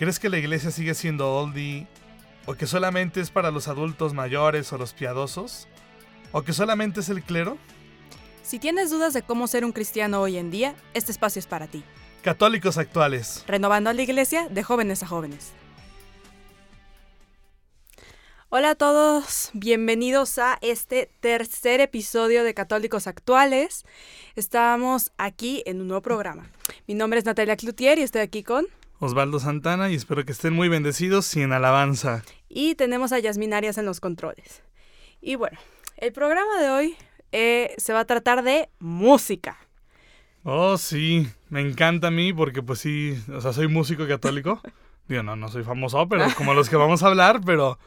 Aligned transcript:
¿Crees 0.00 0.18
que 0.18 0.30
la 0.30 0.38
iglesia 0.38 0.70
sigue 0.70 0.94
siendo 0.94 1.30
oldie? 1.30 1.86
¿O 2.46 2.54
que 2.54 2.66
solamente 2.66 3.20
es 3.20 3.30
para 3.30 3.50
los 3.50 3.68
adultos 3.68 4.14
mayores 4.14 4.72
o 4.72 4.78
los 4.78 4.94
piadosos? 4.94 5.68
¿O 6.32 6.40
que 6.40 6.54
solamente 6.54 7.00
es 7.00 7.10
el 7.10 7.22
clero? 7.22 7.58
Si 8.42 8.58
tienes 8.58 8.88
dudas 8.88 9.12
de 9.12 9.20
cómo 9.20 9.46
ser 9.46 9.62
un 9.62 9.72
cristiano 9.72 10.22
hoy 10.22 10.38
en 10.38 10.50
día, 10.50 10.74
este 10.94 11.12
espacio 11.12 11.38
es 11.38 11.46
para 11.46 11.66
ti. 11.66 11.84
Católicos 12.22 12.78
actuales. 12.78 13.44
Renovando 13.46 13.90
a 13.90 13.92
la 13.92 14.00
iglesia 14.00 14.48
de 14.48 14.62
jóvenes 14.62 15.02
a 15.02 15.06
jóvenes. 15.06 15.52
Hola 18.48 18.70
a 18.70 18.74
todos, 18.76 19.50
bienvenidos 19.52 20.38
a 20.38 20.56
este 20.62 21.10
tercer 21.20 21.82
episodio 21.82 22.42
de 22.42 22.54
Católicos 22.54 23.06
Actuales. 23.06 23.84
Estamos 24.34 25.12
aquí 25.18 25.62
en 25.66 25.82
un 25.82 25.88
nuevo 25.88 26.00
programa. 26.00 26.50
Mi 26.86 26.94
nombre 26.94 27.18
es 27.18 27.26
Natalia 27.26 27.58
Cloutier 27.58 27.98
y 27.98 28.02
estoy 28.02 28.22
aquí 28.22 28.42
con... 28.42 28.66
Osvaldo 29.00 29.40
Santana 29.40 29.90
y 29.90 29.94
espero 29.94 30.24
que 30.26 30.32
estén 30.32 30.52
muy 30.52 30.68
bendecidos 30.68 31.34
y 31.34 31.40
en 31.40 31.52
alabanza. 31.52 32.22
Y 32.50 32.74
tenemos 32.74 33.12
a 33.12 33.18
Yasmin 33.18 33.54
Arias 33.54 33.78
en 33.78 33.86
los 33.86 33.98
controles. 33.98 34.62
Y 35.22 35.36
bueno, 35.36 35.58
el 35.96 36.12
programa 36.12 36.60
de 36.60 36.68
hoy 36.68 36.96
eh, 37.32 37.74
se 37.78 37.94
va 37.94 38.00
a 38.00 38.04
tratar 38.04 38.42
de 38.42 38.68
música. 38.78 39.56
Oh, 40.42 40.76
sí, 40.76 41.26
me 41.48 41.62
encanta 41.62 42.08
a 42.08 42.10
mí 42.10 42.34
porque 42.34 42.62
pues 42.62 42.80
sí, 42.80 43.18
o 43.34 43.40
sea, 43.40 43.54
soy 43.54 43.68
músico 43.68 44.06
católico. 44.06 44.60
Digo, 45.08 45.22
no, 45.22 45.34
no 45.34 45.48
soy 45.48 45.64
famoso, 45.64 46.06
pero 46.06 46.26
como 46.36 46.52
los 46.52 46.68
que 46.68 46.76
vamos 46.76 47.02
a 47.02 47.06
hablar, 47.06 47.40
pero, 47.44 47.78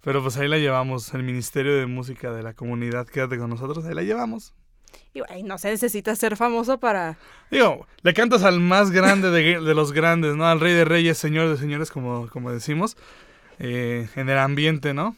pero 0.00 0.22
pues 0.22 0.38
ahí 0.38 0.48
la 0.48 0.56
llevamos, 0.56 1.12
el 1.12 1.22
Ministerio 1.22 1.76
de 1.76 1.84
Música 1.84 2.32
de 2.32 2.42
la 2.42 2.54
comunidad, 2.54 3.06
quédate 3.06 3.36
con 3.36 3.50
nosotros, 3.50 3.84
ahí 3.84 3.94
la 3.94 4.02
llevamos. 4.02 4.54
Y 5.14 5.42
no 5.42 5.58
se 5.58 5.70
necesita 5.70 6.14
ser 6.16 6.36
famoso 6.36 6.78
para... 6.78 7.18
Digo, 7.50 7.86
le 8.02 8.14
cantas 8.14 8.42
al 8.44 8.60
más 8.60 8.90
grande 8.90 9.30
de, 9.30 9.60
de 9.64 9.74
los 9.74 9.92
grandes, 9.92 10.36
¿no? 10.36 10.46
Al 10.46 10.60
rey 10.60 10.74
de 10.74 10.84
reyes, 10.84 11.18
señor 11.18 11.48
de 11.48 11.56
señores, 11.56 11.90
como, 11.90 12.28
como 12.28 12.50
decimos, 12.50 12.96
eh, 13.58 14.08
en 14.16 14.28
el 14.28 14.38
ambiente, 14.38 14.94
¿no? 14.94 15.16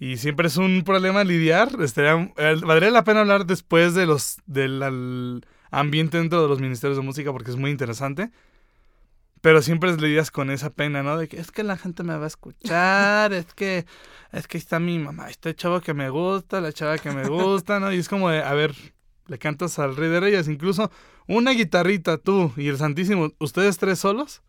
Y 0.00 0.18
siempre 0.18 0.46
es 0.46 0.56
un 0.56 0.84
problema 0.84 1.24
lidiar. 1.24 1.70
Estaría, 1.80 2.32
eh, 2.36 2.56
valdría 2.62 2.90
la 2.90 3.04
pena 3.04 3.20
hablar 3.20 3.46
después 3.46 3.94
de 3.94 4.06
los 4.06 4.36
del 4.46 5.42
ambiente 5.70 6.18
dentro 6.18 6.40
de 6.40 6.48
los 6.48 6.60
ministerios 6.60 6.96
de 6.96 7.02
música 7.02 7.32
porque 7.32 7.50
es 7.50 7.56
muy 7.56 7.70
interesante. 7.70 8.30
Pero 9.40 9.62
siempre 9.62 9.94
lidias 9.96 10.30
con 10.30 10.50
esa 10.50 10.70
pena, 10.70 11.02
¿no? 11.02 11.16
De 11.16 11.28
que 11.28 11.38
es 11.38 11.50
que 11.50 11.62
la 11.62 11.76
gente 11.76 12.02
me 12.02 12.16
va 12.16 12.24
a 12.24 12.28
escuchar, 12.28 13.32
es 13.32 13.46
que 13.54 13.86
es 14.32 14.46
que 14.48 14.58
está 14.58 14.78
mi 14.80 14.98
mamá, 14.98 15.30
este 15.30 15.54
chavo 15.54 15.80
que 15.80 15.94
me 15.94 16.10
gusta, 16.10 16.60
la 16.60 16.72
chava 16.72 16.98
que 16.98 17.10
me 17.12 17.26
gusta, 17.28 17.78
¿no? 17.80 17.92
Y 17.92 17.98
es 17.98 18.08
como 18.08 18.30
de, 18.30 18.42
a 18.42 18.52
ver, 18.54 18.74
le 19.26 19.38
cantas 19.38 19.78
al 19.78 19.96
Rey 19.96 20.08
de 20.10 20.20
Reyes, 20.20 20.48
incluso 20.48 20.90
una 21.26 21.52
guitarrita 21.52 22.18
tú 22.18 22.52
y 22.56 22.68
el 22.68 22.78
Santísimo, 22.78 23.30
ustedes 23.38 23.78
tres 23.78 23.98
solos, 24.00 24.42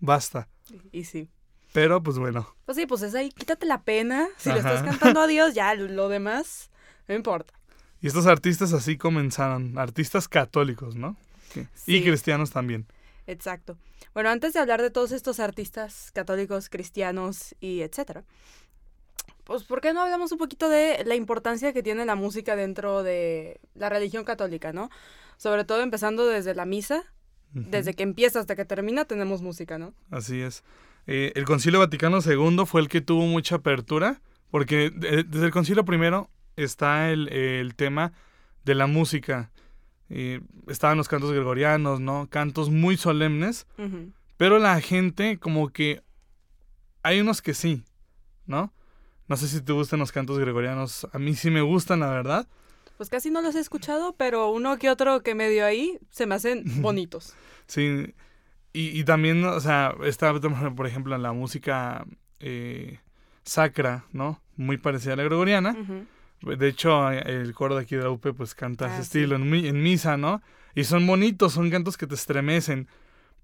basta. 0.00 0.48
Y 0.92 1.04
sí. 1.04 1.28
Pero 1.72 2.02
pues 2.02 2.18
bueno. 2.18 2.54
Pues 2.66 2.76
sí, 2.76 2.86
pues 2.86 3.02
es 3.02 3.14
ahí, 3.14 3.30
quítate 3.30 3.66
la 3.66 3.82
pena. 3.82 4.28
Si 4.36 4.50
le 4.50 4.60
Ajá. 4.60 4.74
estás 4.74 4.86
cantando 4.88 5.20
a 5.20 5.26
Dios, 5.26 5.54
ya 5.54 5.74
lo 5.74 6.08
demás 6.08 6.70
no 7.08 7.14
importa. 7.14 7.54
Y 8.00 8.06
estos 8.06 8.26
artistas 8.26 8.72
así 8.72 8.96
comenzaron, 8.96 9.76
artistas 9.78 10.28
católicos, 10.28 10.94
¿no? 10.96 11.16
Que- 11.52 11.66
Y 11.86 11.98
Sí. 11.98 12.02
cristianos 12.04 12.50
también. 12.50 12.86
Exacto. 13.26 13.76
Bueno, 14.14 14.30
antes 14.30 14.52
de 14.52 14.60
hablar 14.60 14.82
de 14.82 14.90
todos 14.90 15.12
estos 15.12 15.38
artistas 15.40 16.10
católicos, 16.12 16.68
cristianos 16.68 17.54
y 17.60 17.82
etcétera, 17.82 18.24
pues 19.44 19.64
¿por 19.64 19.80
qué 19.80 19.92
no 19.92 20.00
hablamos 20.02 20.32
un 20.32 20.38
poquito 20.38 20.68
de 20.68 21.02
la 21.04 21.14
importancia 21.14 21.72
que 21.72 21.82
tiene 21.82 22.04
la 22.04 22.14
música 22.14 22.56
dentro 22.56 23.02
de 23.02 23.60
la 23.74 23.88
religión 23.88 24.24
católica, 24.24 24.72
¿no? 24.72 24.90
Sobre 25.36 25.64
todo 25.64 25.82
empezando 25.82 26.26
desde 26.26 26.54
la 26.54 26.64
misa, 26.64 27.04
desde 27.54 27.92
que 27.92 28.02
empieza 28.02 28.40
hasta 28.40 28.56
que 28.56 28.64
termina 28.64 29.04
tenemos 29.04 29.42
música, 29.42 29.76
¿no? 29.78 29.92
Así 30.10 30.40
es. 30.40 30.62
Eh, 31.06 31.32
el 31.34 31.44
Concilio 31.44 31.80
Vaticano 31.80 32.20
II 32.24 32.64
fue 32.64 32.80
el 32.80 32.88
que 32.88 33.00
tuvo 33.02 33.22
mucha 33.26 33.56
apertura, 33.56 34.22
porque 34.50 34.88
de- 34.90 35.24
desde 35.24 35.46
el 35.46 35.52
Concilio 35.52 35.84
primero 35.84 36.30
está 36.56 37.10
el, 37.10 37.28
el 37.28 37.74
tema 37.74 38.12
de 38.64 38.74
la 38.74 38.86
música. 38.86 39.50
Eh, 40.14 40.40
estaban 40.68 40.98
los 40.98 41.08
cantos 41.08 41.32
gregorianos, 41.32 42.00
¿no? 42.00 42.28
Cantos 42.28 42.68
muy 42.68 42.98
solemnes, 42.98 43.66
pero 44.36 44.58
la 44.58 44.80
gente 44.80 45.38
como 45.38 45.70
que... 45.70 46.02
Hay 47.02 47.18
unos 47.20 47.40
que 47.40 47.54
sí, 47.54 47.82
¿no? 48.46 48.72
No 49.26 49.36
sé 49.36 49.48
si 49.48 49.62
te 49.62 49.72
gustan 49.72 49.98
los 50.00 50.12
cantos 50.12 50.38
gregorianos. 50.38 51.08
A 51.12 51.18
mí 51.18 51.34
sí 51.34 51.50
me 51.50 51.62
gustan, 51.62 52.00
la 52.00 52.10
verdad. 52.10 52.46
Pues 52.98 53.08
casi 53.08 53.30
no 53.30 53.40
los 53.40 53.54
he 53.54 53.60
escuchado, 53.60 54.14
pero 54.16 54.50
uno 54.50 54.76
que 54.76 54.90
otro 54.90 55.22
que 55.22 55.34
me 55.34 55.48
dio 55.48 55.64
ahí 55.64 55.98
se 56.10 56.26
me 56.26 56.34
hacen 56.34 56.62
bonitos. 56.82 57.34
Sí, 57.66 58.14
y, 58.74 59.00
y 59.00 59.04
también, 59.04 59.42
o 59.44 59.60
sea, 59.60 59.94
está, 60.04 60.32
por 60.38 60.86
ejemplo, 60.86 61.16
la 61.16 61.32
música 61.32 62.04
eh, 62.38 63.00
sacra, 63.44 64.04
¿no? 64.12 64.40
Muy 64.56 64.76
parecida 64.76 65.14
a 65.14 65.16
la 65.16 65.24
gregoriana. 65.24 65.74
De 66.42 66.68
hecho, 66.68 67.10
el 67.10 67.54
coro 67.54 67.76
de 67.76 67.82
aquí 67.82 67.96
de 67.96 68.02
la 68.02 68.10
UP, 68.10 68.32
pues 68.34 68.54
canta 68.54 68.86
Ah, 68.86 68.88
ese 68.88 68.96
sí. 68.96 69.02
estilo 69.20 69.36
en, 69.36 69.52
en 69.54 69.82
misa, 69.82 70.16
¿no? 70.16 70.42
Y 70.74 70.84
son 70.84 71.06
bonitos, 71.06 71.52
son 71.52 71.70
cantos 71.70 71.96
que 71.96 72.06
te 72.06 72.14
estremecen. 72.14 72.88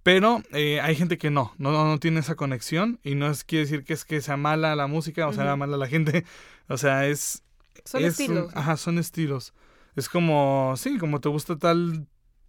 Pero 0.03 0.43
eh, 0.53 0.81
hay 0.81 0.95
gente 0.97 1.19
que 1.19 1.31
no, 1.31 1.53
no, 1.59 1.71
no 1.73 1.99
tiene 1.99 2.21
esa 2.21 2.35
conexión. 2.35 2.99
Y 3.03 3.15
no 3.15 3.29
es 3.31 3.45
quiere 3.45 3.65
decir 3.67 3.85
que 3.85 3.93
es 3.93 4.05
que 4.05 4.21
sea 4.21 4.37
mala 4.37 4.75
la 4.77 4.87
música 4.87 5.27
o 5.29 5.33
sea 5.33 5.45
Ujú. 5.49 5.57
mala 5.59 5.77
la 5.77 5.87
gente. 5.87 6.25
O 6.71 6.77
sea, 6.77 7.07
es, 7.07 7.43
Son 7.87 8.03
es 8.05 8.19
un- 8.19 8.25
estilos. 8.27 8.57
ajá, 8.57 8.77
son 8.77 8.99
estilos. 8.99 9.55
Es 9.97 10.09
como, 10.11 10.75
sí, 10.77 10.99
como 10.99 11.19
te 11.21 11.31
gusta 11.31 11.57
tal 11.57 12.07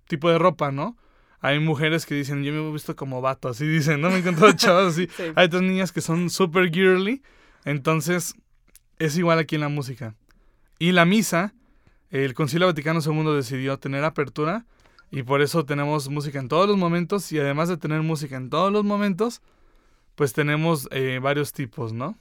tipo 0.10 0.30
de 0.30 0.38
ropa, 0.38 0.72
¿no? 0.74 0.98
Hay 1.40 1.60
mujeres 1.60 2.06
que 2.06 2.16
dicen, 2.16 2.44
yo 2.44 2.52
me 2.52 2.68
he 2.68 2.72
visto 2.74 2.98
como 2.98 3.22
vato, 3.22 3.48
así 3.48 3.66
dicen, 3.66 4.02
¿no? 4.02 4.10
Me 4.10 4.18
encantan 4.18 4.56
chavas 4.58 4.88
así. 4.94 5.08
Sí. 5.16 5.24
Hay 5.36 5.46
otras 5.48 5.62
niñas 5.62 5.94
que 5.94 6.02
son 6.02 6.30
super 6.30 6.70
girly. 6.70 7.22
Entonces, 7.64 8.34
es 8.98 9.18
igual 9.18 9.40
aquí 9.40 9.56
en 9.56 9.62
la 9.62 9.70
música. 9.70 10.16
Y 10.80 10.94
la 10.94 11.06
misa, 11.06 11.54
el 12.10 12.34
Concilio 12.34 12.68
Vaticano 12.68 13.02
II 13.06 13.36
decidió 13.36 13.78
tener 13.78 14.04
apertura. 14.04 14.66
Y 15.12 15.24
por 15.24 15.42
eso 15.42 15.66
tenemos 15.66 16.08
música 16.10 16.40
en 16.40 16.48
todos 16.48 16.68
los 16.68 16.78
momentos. 16.78 17.32
Y 17.32 17.40
además 17.40 17.70
de 17.70 17.78
tener 17.78 18.02
música 18.02 18.38
en 18.38 18.50
todos 18.50 18.72
los 18.72 18.86
momentos, 18.86 19.42
pues 20.16 20.34
tenemos 20.34 20.88
eh, 20.92 21.20
varios 21.22 21.52
tipos, 21.54 21.94
¿no? 21.94 22.18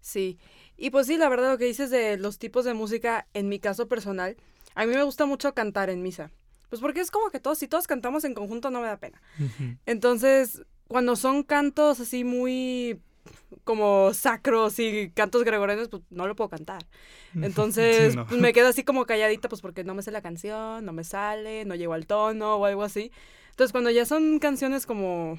Sí, 0.00 0.38
y 0.76 0.90
pues 0.90 1.06
sí, 1.06 1.18
la 1.18 1.28
verdad 1.28 1.52
lo 1.52 1.58
que 1.58 1.66
dices 1.66 1.90
de 1.90 2.16
los 2.16 2.38
tipos 2.38 2.64
de 2.64 2.72
música, 2.72 3.26
en 3.34 3.48
mi 3.48 3.58
caso 3.60 3.86
personal, 3.86 4.36
a 4.74 4.86
mí 4.86 4.94
me 4.94 5.02
gusta 5.02 5.26
mucho 5.26 5.52
cantar 5.52 5.90
en 5.90 6.02
misa. 6.02 6.30
Pues 6.70 6.80
porque 6.80 7.00
es 7.00 7.10
como 7.10 7.30
que 7.30 7.38
todos, 7.38 7.58
si 7.58 7.68
todos 7.68 7.86
cantamos 7.86 8.24
en 8.24 8.32
conjunto 8.32 8.70
no 8.70 8.80
me 8.80 8.86
da 8.86 8.96
pena. 8.96 9.20
Entonces, 9.86 10.62
cuando 10.88 11.16
son 11.16 11.42
cantos 11.42 12.00
así 12.00 12.24
muy 12.24 13.00
como 13.64 14.12
sacros 14.14 14.78
y 14.78 15.10
cantos 15.10 15.44
gregorianos, 15.44 15.88
pues 15.88 16.02
no 16.10 16.26
lo 16.26 16.34
puedo 16.36 16.50
cantar. 16.50 16.84
Entonces, 17.34 18.10
Sí, 18.12 18.16
no. 18.16 18.26
pues 18.26 18.40
me 18.40 18.52
quedo 18.52 18.68
así 18.68 18.84
como 18.84 19.06
calladita, 19.06 19.48
pues 19.48 19.60
porque 19.60 19.84
no 19.84 19.94
me 19.94 20.02
sé 20.02 20.10
la 20.10 20.22
canción, 20.22 20.84
no 20.84 20.92
me 20.92 21.04
sale, 21.04 21.64
no 21.64 21.74
llego 21.74 21.92
al 21.94 22.06
tono 22.06 22.56
o 22.56 22.64
algo 22.64 22.82
así. 22.82 23.12
Entonces, 23.50 23.72
cuando 23.72 23.90
ya 23.90 24.06
son 24.06 24.38
canciones 24.38 24.86
como 24.86 25.38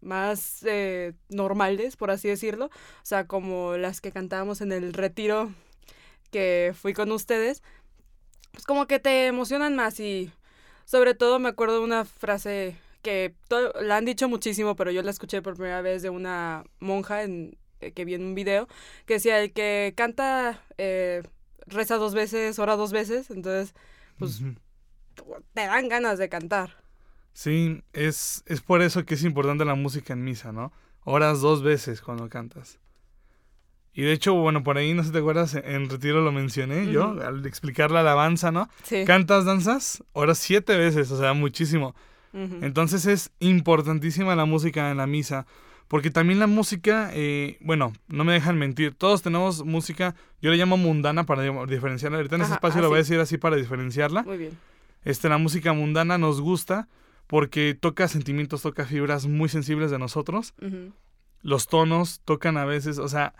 más 0.00 0.62
eh, 0.64 1.14
normales, 1.28 1.96
por 1.96 2.10
así 2.10 2.28
decirlo, 2.28 2.66
o 2.66 2.70
sea, 3.04 3.26
como 3.26 3.76
las 3.76 4.00
que 4.00 4.12
cantábamos 4.12 4.60
en 4.60 4.70
el 4.72 4.92
retiro 4.92 5.52
que 6.30 6.72
fui 6.80 6.92
con 6.92 7.10
ustedes, 7.10 7.62
pues 8.52 8.64
como 8.64 8.86
que 8.86 8.98
te 8.98 9.26
emocionan 9.26 9.74
más 9.74 9.98
y 9.98 10.30
sobre 10.84 11.14
todo 11.14 11.38
me 11.38 11.48
acuerdo 11.48 11.78
de 11.78 11.84
una 11.84 12.04
frase 12.04 12.76
que 13.08 13.34
to- 13.48 13.72
la 13.80 13.96
han 13.96 14.04
dicho 14.04 14.28
muchísimo, 14.28 14.76
pero 14.76 14.90
yo 14.90 15.02
la 15.02 15.10
escuché 15.10 15.40
por 15.40 15.54
primera 15.54 15.80
vez 15.80 16.02
de 16.02 16.10
una 16.10 16.64
monja 16.78 17.22
en, 17.22 17.56
eh, 17.80 17.92
que 17.92 18.04
vi 18.04 18.12
en 18.14 18.22
un 18.24 18.34
video, 18.34 18.68
que 19.06 19.14
decía, 19.14 19.40
el 19.42 19.52
que 19.52 19.94
canta 19.96 20.62
eh, 20.76 21.22
reza 21.66 21.96
dos 21.96 22.12
veces, 22.14 22.58
ora 22.58 22.76
dos 22.76 22.92
veces, 22.92 23.30
entonces 23.30 23.74
pues 24.18 24.42
te 25.54 25.62
dan 25.62 25.88
ganas 25.88 26.18
de 26.18 26.28
cantar. 26.28 26.76
Sí, 27.32 27.82
es, 27.92 28.42
es 28.46 28.60
por 28.60 28.82
eso 28.82 29.04
que 29.04 29.14
es 29.14 29.24
importante 29.24 29.64
la 29.64 29.74
música 29.74 30.12
en 30.12 30.24
misa, 30.24 30.52
¿no? 30.52 30.72
Oras 31.04 31.40
dos 31.40 31.62
veces 31.62 32.00
cuando 32.02 32.28
cantas. 32.28 32.78
Y 33.94 34.02
de 34.02 34.12
hecho, 34.12 34.34
bueno, 34.34 34.62
por 34.62 34.76
ahí, 34.76 34.92
no 34.94 35.02
sé 35.02 35.08
si 35.08 35.12
te 35.12 35.18
acuerdas, 35.20 35.54
en 35.54 35.88
Retiro 35.88 36.20
lo 36.20 36.30
mencioné 36.30 36.92
yo, 36.92 37.16
al 37.24 37.44
explicar 37.46 37.90
la 37.90 38.00
alabanza, 38.00 38.50
¿no? 38.52 38.68
Sí. 38.82 39.04
Cantas, 39.04 39.44
danzas, 39.44 40.04
oras 40.12 40.38
siete 40.38 40.76
veces, 40.76 41.10
o 41.10 41.18
sea, 41.18 41.32
muchísimo. 41.32 41.94
Entonces 42.32 43.06
es 43.06 43.30
importantísima 43.40 44.34
la 44.36 44.44
música 44.44 44.90
en 44.90 44.96
la 44.98 45.06
misa, 45.06 45.46
porque 45.88 46.10
también 46.10 46.38
la 46.38 46.46
música, 46.46 47.10
eh, 47.14 47.56
bueno, 47.60 47.92
no 48.08 48.24
me 48.24 48.32
dejan 48.34 48.58
mentir, 48.58 48.94
todos 48.94 49.22
tenemos 49.22 49.64
música, 49.64 50.14
yo 50.42 50.50
le 50.50 50.56
llamo 50.58 50.76
mundana 50.76 51.24
para 51.24 51.42
di- 51.42 51.50
diferenciarla, 51.68 52.18
ahorita 52.18 52.36
en 52.36 52.42
ese 52.42 52.52
espacio 52.54 52.80
ah, 52.80 52.82
lo 52.82 52.88
voy 52.90 52.96
a 52.96 52.98
decir 52.98 53.18
así 53.20 53.38
para 53.38 53.56
diferenciarla. 53.56 54.22
Muy 54.22 54.36
bien. 54.36 54.50
Este, 55.04 55.28
la 55.28 55.38
música 55.38 55.72
mundana 55.72 56.18
nos 56.18 56.40
gusta 56.40 56.88
porque 57.26 57.74
toca 57.78 58.06
sentimientos, 58.08 58.62
toca 58.62 58.84
fibras 58.84 59.26
muy 59.26 59.48
sensibles 59.48 59.90
de 59.90 59.98
nosotros, 59.98 60.52
los 61.42 61.66
tonos 61.68 62.20
tocan 62.24 62.56
a 62.56 62.64
veces, 62.64 62.98
o 62.98 63.08
sea, 63.08 63.32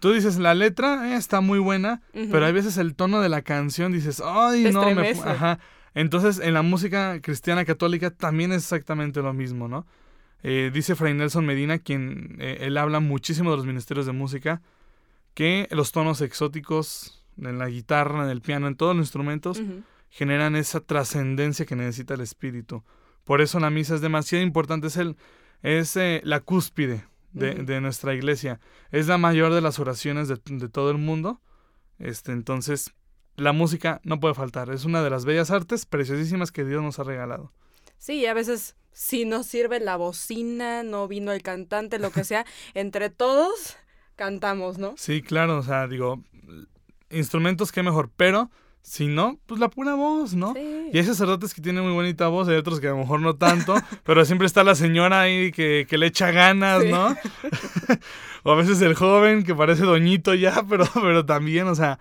tú 0.00 0.12
dices, 0.12 0.38
la 0.38 0.54
letra 0.54 1.12
eh, 1.12 1.16
está 1.16 1.40
muy 1.40 1.58
buena, 1.58 2.00
pero 2.12 2.46
hay 2.46 2.52
veces 2.52 2.78
el 2.78 2.94
tono 2.94 3.20
de 3.20 3.28
la 3.28 3.42
canción 3.42 3.92
dices, 3.92 4.22
ay, 4.24 4.64
Te 4.64 4.72
no, 4.72 4.82
me... 4.82 5.10
estremece. 5.10 5.20
pu-". 5.22 5.28
Ajá. 5.30 5.58
Entonces, 5.96 6.40
en 6.40 6.52
la 6.52 6.60
música 6.60 7.22
cristiana 7.22 7.64
católica 7.64 8.10
también 8.10 8.52
es 8.52 8.64
exactamente 8.64 9.22
lo 9.22 9.32
mismo, 9.32 9.66
¿no? 9.66 9.86
Eh, 10.42 10.70
dice 10.72 10.94
Fray 10.94 11.14
Nelson 11.14 11.46
Medina, 11.46 11.78
quien 11.78 12.36
eh, 12.38 12.58
él 12.60 12.76
habla 12.76 13.00
muchísimo 13.00 13.50
de 13.50 13.56
los 13.56 13.64
ministerios 13.64 14.04
de 14.04 14.12
música, 14.12 14.60
que 15.32 15.66
los 15.70 15.92
tonos 15.92 16.20
exóticos 16.20 17.24
en 17.38 17.58
la 17.58 17.70
guitarra, 17.70 18.24
en 18.24 18.30
el 18.30 18.42
piano, 18.42 18.68
en 18.68 18.76
todos 18.76 18.94
los 18.94 19.04
instrumentos, 19.04 19.62
generan 20.10 20.54
esa 20.54 20.80
trascendencia 20.80 21.64
que 21.64 21.76
necesita 21.76 22.12
el 22.12 22.20
espíritu. 22.20 22.84
Por 23.24 23.40
eso 23.40 23.58
la 23.58 23.70
misa 23.70 23.94
es 23.94 24.02
demasiado 24.02 24.44
importante, 24.44 24.88
es, 24.88 24.98
el, 24.98 25.16
es 25.62 25.96
eh, 25.96 26.20
la 26.24 26.40
cúspide 26.40 27.06
de 27.32 27.80
nuestra 27.80 28.14
iglesia. 28.14 28.60
Es 28.90 29.06
la 29.06 29.16
mayor 29.16 29.54
de 29.54 29.62
las 29.62 29.78
oraciones 29.78 30.28
de, 30.28 30.38
de 30.44 30.68
todo 30.68 30.90
el 30.90 30.98
mundo. 30.98 31.40
Este, 31.98 32.32
entonces, 32.32 32.92
la 33.36 33.52
música 33.52 34.00
no 34.04 34.20
puede 34.20 34.34
faltar. 34.34 34.70
Es 34.70 34.84
una 34.84 35.02
de 35.02 35.10
las 35.10 35.24
bellas 35.24 35.50
artes 35.50 35.86
preciosísimas 35.86 36.52
que 36.52 36.64
Dios 36.64 36.82
nos 36.82 36.98
ha 36.98 37.04
regalado. 37.04 37.52
Sí, 37.98 38.14
y 38.20 38.26
a 38.26 38.34
veces 38.34 38.76
si 38.92 39.26
no 39.26 39.42
sirve 39.42 39.78
la 39.78 39.96
bocina, 39.96 40.82
no 40.82 41.06
vino 41.06 41.32
el 41.32 41.42
cantante, 41.42 41.98
lo 41.98 42.10
que 42.10 42.24
sea, 42.24 42.46
entre 42.74 43.10
todos 43.10 43.76
cantamos, 44.16 44.78
¿no? 44.78 44.94
Sí, 44.96 45.20
claro, 45.20 45.58
o 45.58 45.62
sea, 45.62 45.86
digo, 45.86 46.22
instrumentos 47.10 47.72
qué 47.72 47.82
mejor, 47.82 48.10
pero 48.16 48.50
si 48.80 49.08
no, 49.08 49.38
pues 49.46 49.60
la 49.60 49.68
pura 49.68 49.94
voz, 49.94 50.34
¿no? 50.34 50.54
Sí. 50.54 50.90
Y 50.92 50.98
hay 50.98 51.04
sacerdotes 51.04 51.52
que 51.52 51.60
tienen 51.60 51.84
muy 51.84 51.92
bonita 51.92 52.28
voz, 52.28 52.48
hay 52.48 52.56
otros 52.56 52.80
que 52.80 52.86
a 52.86 52.90
lo 52.90 52.98
mejor 52.98 53.20
no 53.20 53.36
tanto, 53.36 53.74
pero 54.04 54.24
siempre 54.24 54.46
está 54.46 54.64
la 54.64 54.74
señora 54.74 55.20
ahí 55.22 55.52
que, 55.52 55.86
que 55.88 55.98
le 55.98 56.06
echa 56.06 56.30
ganas, 56.30 56.82
Sí. 56.82 56.90
¿no? 56.90 57.08
o 58.44 58.52
a 58.52 58.54
veces 58.54 58.80
el 58.80 58.94
joven 58.94 59.42
que 59.42 59.54
parece 59.54 59.82
doñito 59.82 60.34
ya, 60.34 60.64
pero, 60.68 60.86
pero 60.94 61.26
también, 61.26 61.66
o 61.66 61.74
sea, 61.74 61.98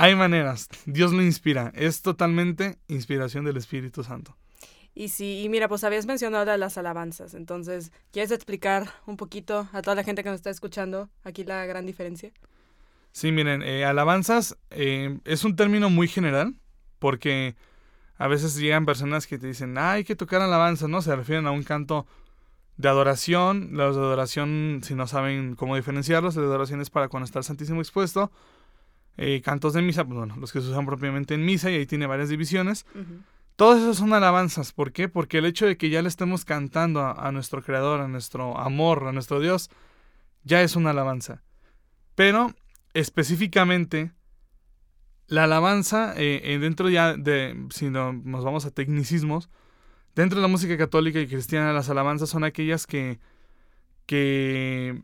hay 0.00 0.14
maneras. 0.14 0.68
Dios 0.86 1.12
lo 1.12 1.22
inspira. 1.22 1.72
Es 1.74 2.02
totalmente 2.02 2.78
inspiración 2.88 3.44
del 3.44 3.56
Espíritu 3.56 4.02
Santo. 4.02 4.36
Y 4.94 5.08
sí, 5.08 5.42
y 5.44 5.48
mira, 5.48 5.68
pues 5.68 5.84
habías 5.84 6.06
mencionado 6.06 6.56
las 6.56 6.76
alabanzas, 6.76 7.34
entonces, 7.34 7.92
¿quieres 8.10 8.32
explicar 8.32 8.88
un 9.06 9.16
poquito 9.16 9.68
a 9.72 9.82
toda 9.82 9.94
la 9.94 10.02
gente 10.02 10.24
que 10.24 10.30
nos 10.30 10.38
está 10.38 10.50
escuchando 10.50 11.08
aquí 11.22 11.44
la 11.44 11.64
gran 11.64 11.86
diferencia? 11.86 12.32
Sí, 13.12 13.30
miren, 13.30 13.62
eh, 13.62 13.84
alabanzas 13.84 14.56
eh, 14.70 15.18
es 15.24 15.44
un 15.44 15.54
término 15.54 15.90
muy 15.90 16.08
general 16.08 16.54
porque 16.98 17.54
a 18.18 18.28
veces 18.28 18.56
llegan 18.56 18.84
personas 18.84 19.26
que 19.26 19.38
te 19.38 19.46
dicen, 19.46 19.78
ah, 19.78 19.92
hay 19.92 20.04
que 20.04 20.16
tocar 20.16 20.42
alabanzas, 20.42 20.88
¿no? 20.88 21.02
Se 21.02 21.14
refieren 21.14 21.46
a 21.46 21.52
un 21.52 21.62
canto 21.62 22.06
de 22.76 22.88
adoración. 22.88 23.70
Los 23.72 23.96
de 23.96 24.02
adoración, 24.02 24.80
si 24.82 24.94
no 24.94 25.06
saben 25.06 25.54
cómo 25.54 25.76
diferenciarlos, 25.76 26.34
de 26.34 26.42
adoración 26.42 26.80
es 26.80 26.90
para 26.90 27.08
cuando 27.08 27.24
está 27.24 27.38
el 27.38 27.44
Santísimo 27.44 27.80
expuesto. 27.80 28.30
Eh, 29.16 29.42
cantos 29.42 29.74
de 29.74 29.82
misa, 29.82 30.04
pues 30.04 30.16
bueno, 30.16 30.36
los 30.36 30.52
que 30.52 30.60
se 30.60 30.68
usan 30.68 30.86
propiamente 30.86 31.34
en 31.34 31.44
misa 31.44 31.70
y 31.70 31.74
ahí 31.74 31.86
tiene 31.86 32.06
varias 32.06 32.28
divisiones. 32.28 32.86
Ujú. 32.94 33.20
Todos 33.56 33.80
esos 33.80 33.98
son 33.98 34.14
alabanzas. 34.14 34.72
¿Por 34.72 34.92
qué? 34.92 35.08
Porque 35.08 35.38
el 35.38 35.44
hecho 35.44 35.66
de 35.66 35.76
que 35.76 35.90
ya 35.90 36.00
le 36.00 36.08
estemos 36.08 36.44
cantando 36.46 37.00
a, 37.00 37.12
a 37.12 37.30
nuestro 37.30 37.62
Creador, 37.62 38.00
a 38.00 38.08
nuestro 38.08 38.58
amor, 38.58 39.06
a 39.06 39.12
nuestro 39.12 39.40
Dios, 39.40 39.68
ya 40.44 40.62
es 40.62 40.76
una 40.76 40.90
alabanza. 40.90 41.42
Pero 42.14 42.54
específicamente, 42.94 44.12
la 45.26 45.44
alabanza, 45.44 46.14
eh, 46.16 46.40
eh, 46.44 46.58
dentro 46.58 46.88
ya 46.88 47.14
de, 47.14 47.66
si 47.70 47.90
no, 47.90 48.12
nos 48.12 48.44
vamos 48.44 48.64
a 48.64 48.70
tecnicismos, 48.70 49.50
dentro 50.14 50.36
de 50.38 50.42
la 50.42 50.48
música 50.48 50.76
católica 50.76 51.20
y 51.20 51.26
cristiana, 51.26 51.72
las 51.72 51.90
alabanzas 51.90 52.30
son 52.30 52.44
aquellas 52.44 52.86
que, 52.86 53.20
que 54.06 55.02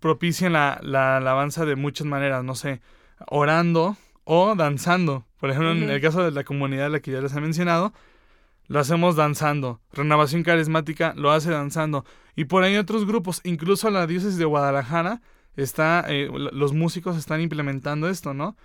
propician 0.00 0.52
la, 0.52 0.78
la 0.82 1.16
alabanza 1.18 1.64
de 1.64 1.76
muchas 1.76 2.06
maneras, 2.06 2.44
no 2.44 2.54
sé, 2.54 2.80
orando 3.28 3.96
o 4.24 4.54
danzando. 4.54 5.24
Por 5.38 5.50
ejemplo, 5.50 5.72
en 5.72 5.90
el 5.90 6.00
caso 6.00 6.22
de 6.22 6.30
la 6.30 6.44
comunidad 6.44 6.86
a 6.86 6.88
la 6.88 7.00
que 7.00 7.12
ya 7.12 7.20
les 7.20 7.34
he 7.34 7.40
mencionado, 7.40 7.92
lo 8.68 8.80
hacemos 8.80 9.16
danzando. 9.16 9.80
Renovación 9.92 10.42
Carismática 10.42 11.12
lo 11.16 11.30
hace 11.30 11.50
danzando. 11.50 12.04
Y 12.34 12.46
por 12.46 12.64
ahí 12.64 12.76
otros 12.76 13.06
grupos, 13.06 13.40
incluso 13.44 13.90
la 13.90 14.06
diócesis 14.06 14.38
de 14.38 14.44
Guadalajara, 14.44 15.20
está, 15.56 16.04
eh, 16.08 16.28
los 16.32 16.72
músicos 16.72 17.16
están 17.16 17.40
implementando 17.40 18.08
esto, 18.08 18.34
¿no? 18.34 18.56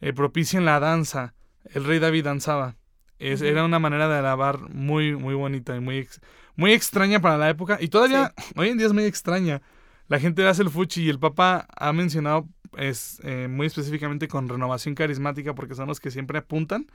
Eh, 0.00 0.12
propician 0.12 0.64
la 0.64 0.78
danza. 0.78 1.34
El 1.64 1.84
rey 1.84 1.98
David 1.98 2.24
danzaba. 2.24 2.76
Es-. 3.18 3.42
Era 3.42 3.64
una 3.64 3.78
manera 3.78 4.08
de 4.08 4.18
alabar 4.18 4.68
muy, 4.70 5.16
muy 5.16 5.34
bonita 5.34 5.74
y 5.76 5.80
muy, 5.80 5.98
ex- 5.98 6.20
muy 6.56 6.72
extraña 6.72 7.20
para 7.20 7.38
la 7.38 7.48
época. 7.48 7.78
Y 7.80 7.88
todavía, 7.88 8.32
hoy 8.56 8.68
en 8.68 8.78
día 8.78 8.86
es 8.86 8.92
muy 8.92 9.04
extraña. 9.04 9.62
La 10.08 10.18
gente 10.18 10.46
hace 10.46 10.62
el 10.62 10.70
fuchi 10.70 11.02
y 11.02 11.08
el 11.08 11.18
Papa 11.18 11.66
ha 11.76 11.92
mencionado 11.92 12.46
es, 12.78 13.20
eh, 13.24 13.48
muy 13.48 13.66
específicamente 13.66 14.28
con 14.28 14.48
renovación 14.48 14.94
carismática 14.94 15.54
porque 15.54 15.74
son 15.74 15.88
los 15.88 16.00
que 16.00 16.10
siempre 16.10 16.38
apuntan 16.38 16.86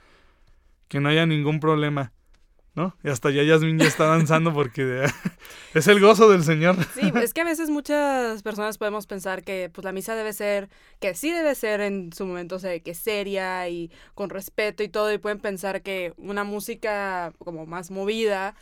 que 0.88 1.00
no 1.00 1.08
haya 1.08 1.26
ningún 1.26 1.60
problema. 1.60 2.12
¿No? 2.74 2.94
Y 3.02 3.08
hasta 3.08 3.30
ya 3.30 3.42
Yasmin 3.42 3.78
ya 3.78 3.86
está 3.86 4.04
danzando 4.04 4.52
porque 4.52 5.06
es 5.74 5.88
el 5.88 5.98
gozo 5.98 6.28
del 6.28 6.44
Señor. 6.44 6.76
Sí, 6.92 7.10
es 7.22 7.32
que 7.32 7.40
a 7.40 7.44
veces 7.44 7.70
muchas 7.70 8.42
personas 8.42 8.76
podemos 8.76 9.06
pensar 9.06 9.42
que 9.44 9.70
pues 9.72 9.82
la 9.82 9.92
misa 9.92 10.14
debe 10.14 10.34
ser, 10.34 10.68
que 11.00 11.14
sí 11.14 11.30
debe 11.30 11.54
ser 11.54 11.80
en 11.80 12.12
su 12.12 12.26
momento, 12.26 12.56
o 12.56 12.60
que 12.60 12.94
seria 12.94 13.66
y 13.70 13.90
con 14.14 14.28
respeto 14.28 14.82
y 14.82 14.90
todo, 14.90 15.10
y 15.10 15.16
pueden 15.16 15.38
pensar 15.38 15.80
que 15.80 16.12
una 16.18 16.44
música 16.44 17.32
como 17.38 17.64
más 17.64 17.90
movida 17.90 18.54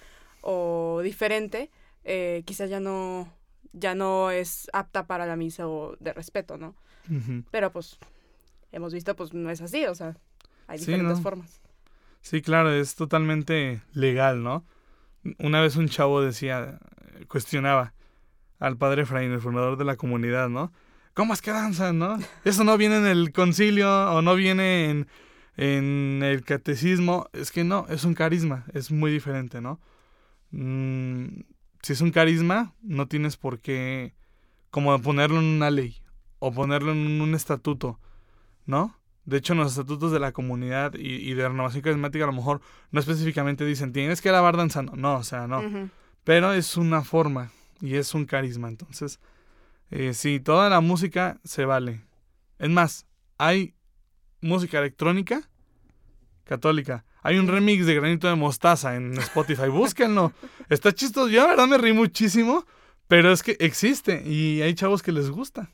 o 0.43 1.01
diferente, 1.03 1.73
eh, 2.05 2.45
quizás 2.47 2.71
ya 2.71 2.79
no, 2.79 3.29
ya 3.73 3.97
no 3.97 4.31
es 4.31 4.71
apta 4.73 5.09
para 5.09 5.27
la 5.27 5.35
misa 5.35 5.67
o 5.67 5.97
de 5.99 6.13
respeto, 6.13 6.57
¿no? 6.57 6.77
Pero 7.51 7.71
pues 7.73 7.99
hemos 8.73 8.93
visto, 8.93 9.15
pues 9.17 9.33
no 9.35 9.51
es 9.51 9.61
así, 9.61 9.85
o 9.87 9.95
sea, 9.95 10.17
hay 10.67 10.79
Sí, 10.79 10.87
diferentes 10.87 11.19
¿no? 11.19 11.23
formas. 11.23 11.61
Sí, 12.21 12.41
claro, 12.41 12.73
es 12.73 12.95
totalmente 12.95 13.83
legal, 13.93 14.43
¿no? 14.43 14.65
Una 15.39 15.61
vez 15.61 15.77
un 15.77 15.89
chavo 15.89 16.23
decía, 16.23 16.79
cuestionaba 17.29 17.93
al 18.59 18.77
padre 18.77 19.03
Efraín, 19.03 19.33
el 19.33 19.41
fundador 19.41 19.77
de 19.77 19.85
la 19.85 19.97
comunidad, 19.97 20.49
¿no? 20.49 20.73
¿Cómo 21.13 21.33
es 21.35 21.43
que 21.43 21.51
danzan, 21.53 21.99
no? 21.99 22.19
Eso 22.45 22.65
no 22.65 22.77
viene 22.77 22.97
en 22.97 23.07
el 23.07 23.33
concilio 23.33 23.89
o 24.13 24.23
no 24.23 24.35
viene 24.35 24.91
en, 24.91 25.07
en 25.57 26.23
el 26.25 26.43
catecismo. 26.45 27.29
Es 27.33 27.53
que 27.53 27.63
no, 27.63 27.87
es 27.89 28.05
un 28.05 28.15
carisma, 28.15 28.65
es 28.73 28.91
muy 28.91 29.13
diferente, 29.13 29.61
¿no? 29.61 29.81
Mm, 30.51 31.27
si 31.83 31.93
es 31.93 32.01
un 32.01 32.11
carisma, 32.11 32.75
no 32.83 33.07
tienes 33.07 33.37
por 33.37 33.61
qué 33.61 34.15
como 34.71 35.01
ponerlo 35.03 35.39
en 35.39 35.45
una 35.45 35.71
ley 35.71 35.99
o 36.45 36.53
ponerlo 36.53 36.93
en 36.93 37.23
un 37.23 37.35
estatuto, 37.35 37.99
¿no? 38.67 38.99
De 39.25 39.39
hecho, 39.39 39.55
en 39.55 39.61
los 39.61 39.73
estatutos 39.73 40.13
de 40.13 40.21
la 40.21 40.33
comunidad 40.33 40.93
y, 40.95 41.15
y 41.15 41.33
de 41.33 41.49
renovación 41.49 41.83
carismática 41.83 42.25
a 42.25 42.27
lo 42.27 42.35
mejor 42.35 42.61
no 42.91 43.01
específicamente 43.01 43.65
dicen 43.65 43.95
tienes 43.95 44.21
que 44.21 44.29
alabar 44.29 44.59
danzando. 44.59 44.95
No, 44.95 45.17
o 45.17 45.23
sea, 45.23 45.47
no. 45.47 45.63
Pero 46.25 46.53
es 46.53 46.77
una 46.77 47.03
forma 47.03 47.51
y 47.81 47.95
es 47.95 48.15
un 48.15 48.27
carisma. 48.27 48.69
Entonces, 48.69 49.21
eh, 49.91 50.13
sí, 50.13 50.41
toda 50.41 50.69
la 50.69 50.81
música 50.81 51.41
se 51.45 51.65
vale. 51.65 52.03
Es 52.59 52.69
más, 52.69 53.07
hay 53.39 53.75
música 54.43 54.79
electrónica 54.79 55.49
católica. 56.45 57.07
Hay 57.23 57.39
un 57.39 57.49
remix 57.49 57.87
de 57.87 57.95
Granito 57.95 58.29
de 58.29 58.35
Mostaza 58.35 58.97
en 58.97 59.17
Spotify. 59.17 59.69
Búsquenlo. 59.69 60.33
Está 60.69 60.93
chistoso. 60.93 61.29
Yo, 61.29 61.41
la 61.41 61.49
verdad, 61.49 61.67
me 61.67 61.79
reí 61.79 61.95
muchísimo. 61.95 62.67
Pero 63.09 63.33
es 63.33 63.43
que 63.43 63.57
existe 63.61 64.23
y 64.27 64.63
hay 64.63 64.75
chavos 64.75 65.03
que 65.03 65.13
les 65.13 65.31
gusta. 65.31 65.71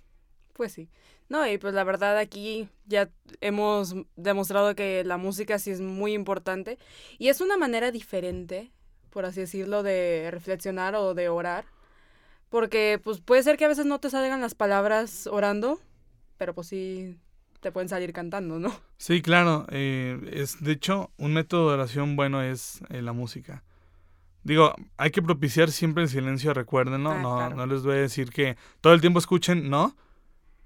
Pues 0.60 0.72
sí. 0.72 0.90
No, 1.30 1.50
y 1.50 1.56
pues 1.56 1.72
la 1.72 1.84
verdad 1.84 2.18
aquí 2.18 2.68
ya 2.84 3.08
hemos 3.40 3.94
demostrado 4.16 4.74
que 4.74 5.02
la 5.04 5.16
música 5.16 5.58
sí 5.58 5.70
es 5.70 5.80
muy 5.80 6.12
importante 6.12 6.76
y 7.16 7.28
es 7.28 7.40
una 7.40 7.56
manera 7.56 7.90
diferente, 7.90 8.70
por 9.08 9.24
así 9.24 9.40
decirlo, 9.40 9.82
de 9.82 10.28
reflexionar 10.30 10.96
o 10.96 11.14
de 11.14 11.30
orar. 11.30 11.64
Porque 12.50 13.00
pues 13.02 13.22
puede 13.22 13.42
ser 13.42 13.56
que 13.56 13.64
a 13.64 13.68
veces 13.68 13.86
no 13.86 14.00
te 14.00 14.10
salgan 14.10 14.42
las 14.42 14.54
palabras 14.54 15.26
orando, 15.28 15.80
pero 16.36 16.54
pues 16.54 16.66
sí 16.66 17.16
te 17.60 17.72
pueden 17.72 17.88
salir 17.88 18.12
cantando, 18.12 18.58
¿no? 18.58 18.78
Sí, 18.98 19.22
claro. 19.22 19.64
eh, 19.70 20.20
es, 20.30 20.62
de 20.62 20.72
hecho, 20.72 21.10
un 21.16 21.32
método 21.32 21.68
de 21.68 21.74
oración 21.76 22.16
bueno 22.16 22.42
es 22.42 22.82
eh, 22.90 23.00
la 23.00 23.14
música. 23.14 23.64
Digo, 24.42 24.74
hay 24.98 25.10
que 25.10 25.22
propiciar 25.22 25.70
siempre 25.70 26.02
el 26.02 26.10
silencio, 26.10 26.52
recuerden, 26.52 27.02
¿no? 27.02 27.12
Ah, 27.12 27.22
no, 27.22 27.36
claro. 27.36 27.56
no 27.56 27.64
les 27.64 27.82
voy 27.82 27.94
a 27.94 28.00
decir 28.00 28.28
que 28.28 28.58
todo 28.82 28.92
el 28.92 29.00
tiempo 29.00 29.20
escuchen, 29.20 29.70
no. 29.70 29.96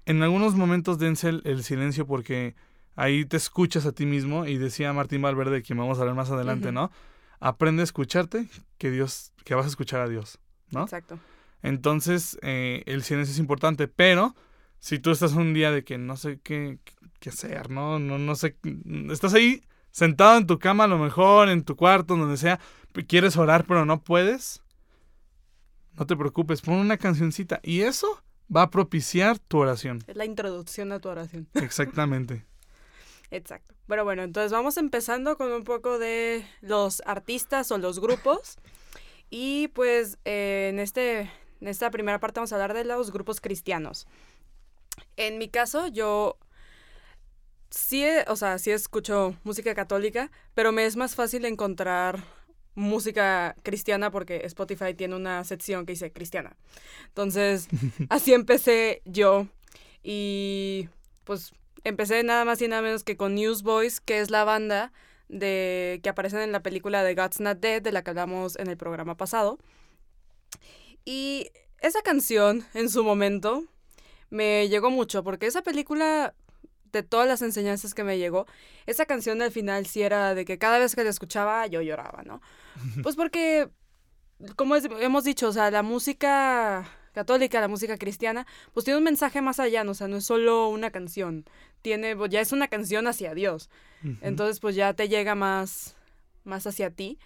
En 0.05 0.21
algunos 0.21 0.55
momentos 0.55 0.99
dense 0.99 1.29
el, 1.29 1.41
el 1.45 1.63
silencio 1.63 2.05
porque 2.05 2.55
ahí 2.95 3.25
te 3.25 3.37
escuchas 3.37 3.85
a 3.85 3.91
ti 3.91 4.05
mismo 4.05 4.45
y 4.45 4.57
decía 4.57 4.93
Martín 4.93 5.21
Valverde, 5.21 5.61
quien 5.61 5.77
vamos 5.77 5.99
a 5.99 6.05
ver 6.05 6.13
más 6.13 6.29
adelante. 6.29 6.71
¿no? 6.71 6.91
aprende 7.39 7.81
a 7.81 7.83
escucharte 7.83 8.49
que 8.77 8.91
Dios, 8.91 9.31
que 9.43 9.55
vas 9.55 9.65
a 9.65 9.69
escuchar 9.69 10.01
a 10.01 10.09
Dios, 10.09 10.39
¿no? 10.71 10.83
Exacto. 10.83 11.19
Entonces, 11.61 12.37
eh, 12.41 12.83
el 12.85 13.03
silencio 13.03 13.33
es 13.33 13.39
importante, 13.39 13.87
pero 13.87 14.35
si 14.79 14.99
tú 14.99 15.11
estás 15.11 15.33
un 15.33 15.53
día 15.53 15.71
de 15.71 15.83
que 15.83 15.97
no 15.97 16.17
sé 16.17 16.39
qué, 16.43 16.79
qué 17.19 17.29
hacer, 17.29 17.69
¿no? 17.69 17.99
¿no? 17.99 18.17
No 18.17 18.35
sé, 18.35 18.57
estás 19.09 19.33
ahí 19.33 19.63
sentado 19.91 20.37
en 20.37 20.47
tu 20.47 20.59
cama 20.59 20.83
a 20.83 20.87
lo 20.87 20.97
mejor, 20.97 21.49
en 21.49 21.63
tu 21.63 21.75
cuarto, 21.75 22.15
donde 22.15 22.37
sea, 22.37 22.59
quieres 23.07 23.37
orar 23.37 23.65
pero 23.65 23.85
no 23.85 24.01
puedes, 24.01 24.63
no 25.93 26.05
te 26.05 26.15
preocupes, 26.15 26.61
pon 26.61 26.75
una 26.75 26.97
cancioncita 26.97 27.59
y 27.63 27.81
eso 27.81 28.23
va 28.53 28.63
a 28.63 28.69
propiciar 28.69 29.39
tu 29.39 29.59
oración. 29.59 30.03
Es 30.07 30.15
la 30.15 30.25
introducción 30.25 30.91
a 30.91 30.99
tu 30.99 31.09
oración. 31.09 31.47
Exactamente. 31.53 32.45
Exacto. 33.31 33.73
Pero 33.87 34.03
bueno, 34.03 34.23
entonces 34.23 34.51
vamos 34.51 34.77
empezando 34.77 35.37
con 35.37 35.51
un 35.51 35.63
poco 35.63 35.99
de 35.99 36.45
los 36.61 37.01
artistas 37.05 37.71
o 37.71 37.77
los 37.77 37.99
grupos. 37.99 38.57
Y 39.29 39.69
pues 39.69 40.17
eh, 40.25 40.69
en, 40.71 40.79
este, 40.79 41.31
en 41.59 41.67
esta 41.67 41.89
primera 41.91 42.19
parte 42.19 42.39
vamos 42.39 42.51
a 42.51 42.55
hablar 42.55 42.73
de 42.73 42.85
los 42.85 43.11
grupos 43.11 43.41
cristianos. 43.41 44.07
En 45.17 45.37
mi 45.37 45.49
caso, 45.49 45.87
yo 45.87 46.37
sí, 47.69 48.05
o 48.27 48.35
sea, 48.35 48.57
sí 48.57 48.71
escucho 48.71 49.35
música 49.43 49.73
católica, 49.75 50.31
pero 50.53 50.71
me 50.71 50.85
es 50.85 50.95
más 50.95 51.15
fácil 51.15 51.45
encontrar 51.45 52.23
música 52.75 53.55
cristiana 53.63 54.11
porque 54.11 54.41
Spotify 54.45 54.93
tiene 54.93 55.15
una 55.15 55.43
sección 55.43 55.85
que 55.85 55.93
dice 55.93 56.11
cristiana. 56.11 56.55
Entonces, 57.07 57.67
así 58.09 58.33
empecé 58.33 59.01
yo 59.05 59.47
y 60.03 60.89
pues 61.23 61.53
empecé 61.83 62.23
nada 62.23 62.45
más 62.45 62.61
y 62.61 62.67
nada 62.67 62.81
menos 62.81 63.03
que 63.03 63.17
con 63.17 63.35
Newsboys, 63.35 63.99
que 64.01 64.19
es 64.19 64.29
la 64.29 64.43
banda 64.43 64.91
de 65.29 65.99
que 66.03 66.09
aparecen 66.09 66.39
en 66.39 66.51
la 66.51 66.61
película 66.61 67.03
de 67.03 67.15
God's 67.15 67.39
Not 67.39 67.59
Dead, 67.59 67.81
de 67.81 67.91
la 67.91 68.03
que 68.03 68.11
hablamos 68.11 68.57
en 68.57 68.67
el 68.67 68.77
programa 68.77 69.15
pasado. 69.15 69.57
Y 71.03 71.51
esa 71.79 72.01
canción, 72.01 72.65
en 72.73 72.89
su 72.89 73.03
momento, 73.03 73.63
me 74.29 74.67
llegó 74.69 74.89
mucho, 74.89 75.23
porque 75.23 75.45
esa 75.45 75.61
película, 75.61 76.33
de 76.95 77.03
todas 77.03 77.27
las 77.27 77.41
enseñanzas 77.41 77.93
que 77.93 78.03
me 78.03 78.17
llegó, 78.17 78.45
esa 78.85 79.05
canción 79.05 79.41
al 79.41 79.51
final 79.51 79.85
sí 79.85 80.01
era 80.01 80.33
de 80.33 80.45
que 80.45 80.57
cada 80.57 80.79
vez 80.79 80.95
que 80.95 81.03
la 81.03 81.09
escuchaba 81.09 81.67
yo 81.67 81.81
lloraba, 81.81 82.23
¿no? 82.23 82.41
Pues 83.03 83.15
porque, 83.15 83.69
como 84.55 84.75
hemos 84.75 85.23
dicho, 85.23 85.49
o 85.49 85.53
sea, 85.53 85.69
la 85.71 85.83
música 85.83 86.89
católica, 87.13 87.61
la 87.61 87.67
música 87.67 87.97
cristiana, 87.97 88.45
pues 88.73 88.83
tiene 88.83 88.97
un 88.97 89.03
mensaje 89.03 89.41
más 89.41 89.59
allá, 89.59 89.83
¿no? 89.83 89.91
o 89.91 89.93
sea, 89.93 90.07
no 90.07 90.17
es 90.17 90.25
solo 90.25 90.67
una 90.69 90.91
canción, 90.91 91.45
tiene, 91.81 92.15
pues, 92.15 92.31
ya 92.31 92.41
es 92.41 92.51
una 92.51 92.67
canción 92.67 93.07
hacia 93.07 93.33
Dios. 93.33 93.69
Entonces, 94.21 94.59
pues 94.59 94.75
ya 94.75 94.93
te 94.93 95.09
llega 95.09 95.33
más, 95.33 95.95
más 96.43 96.67
hacia 96.67 96.91
ti. 96.91 97.17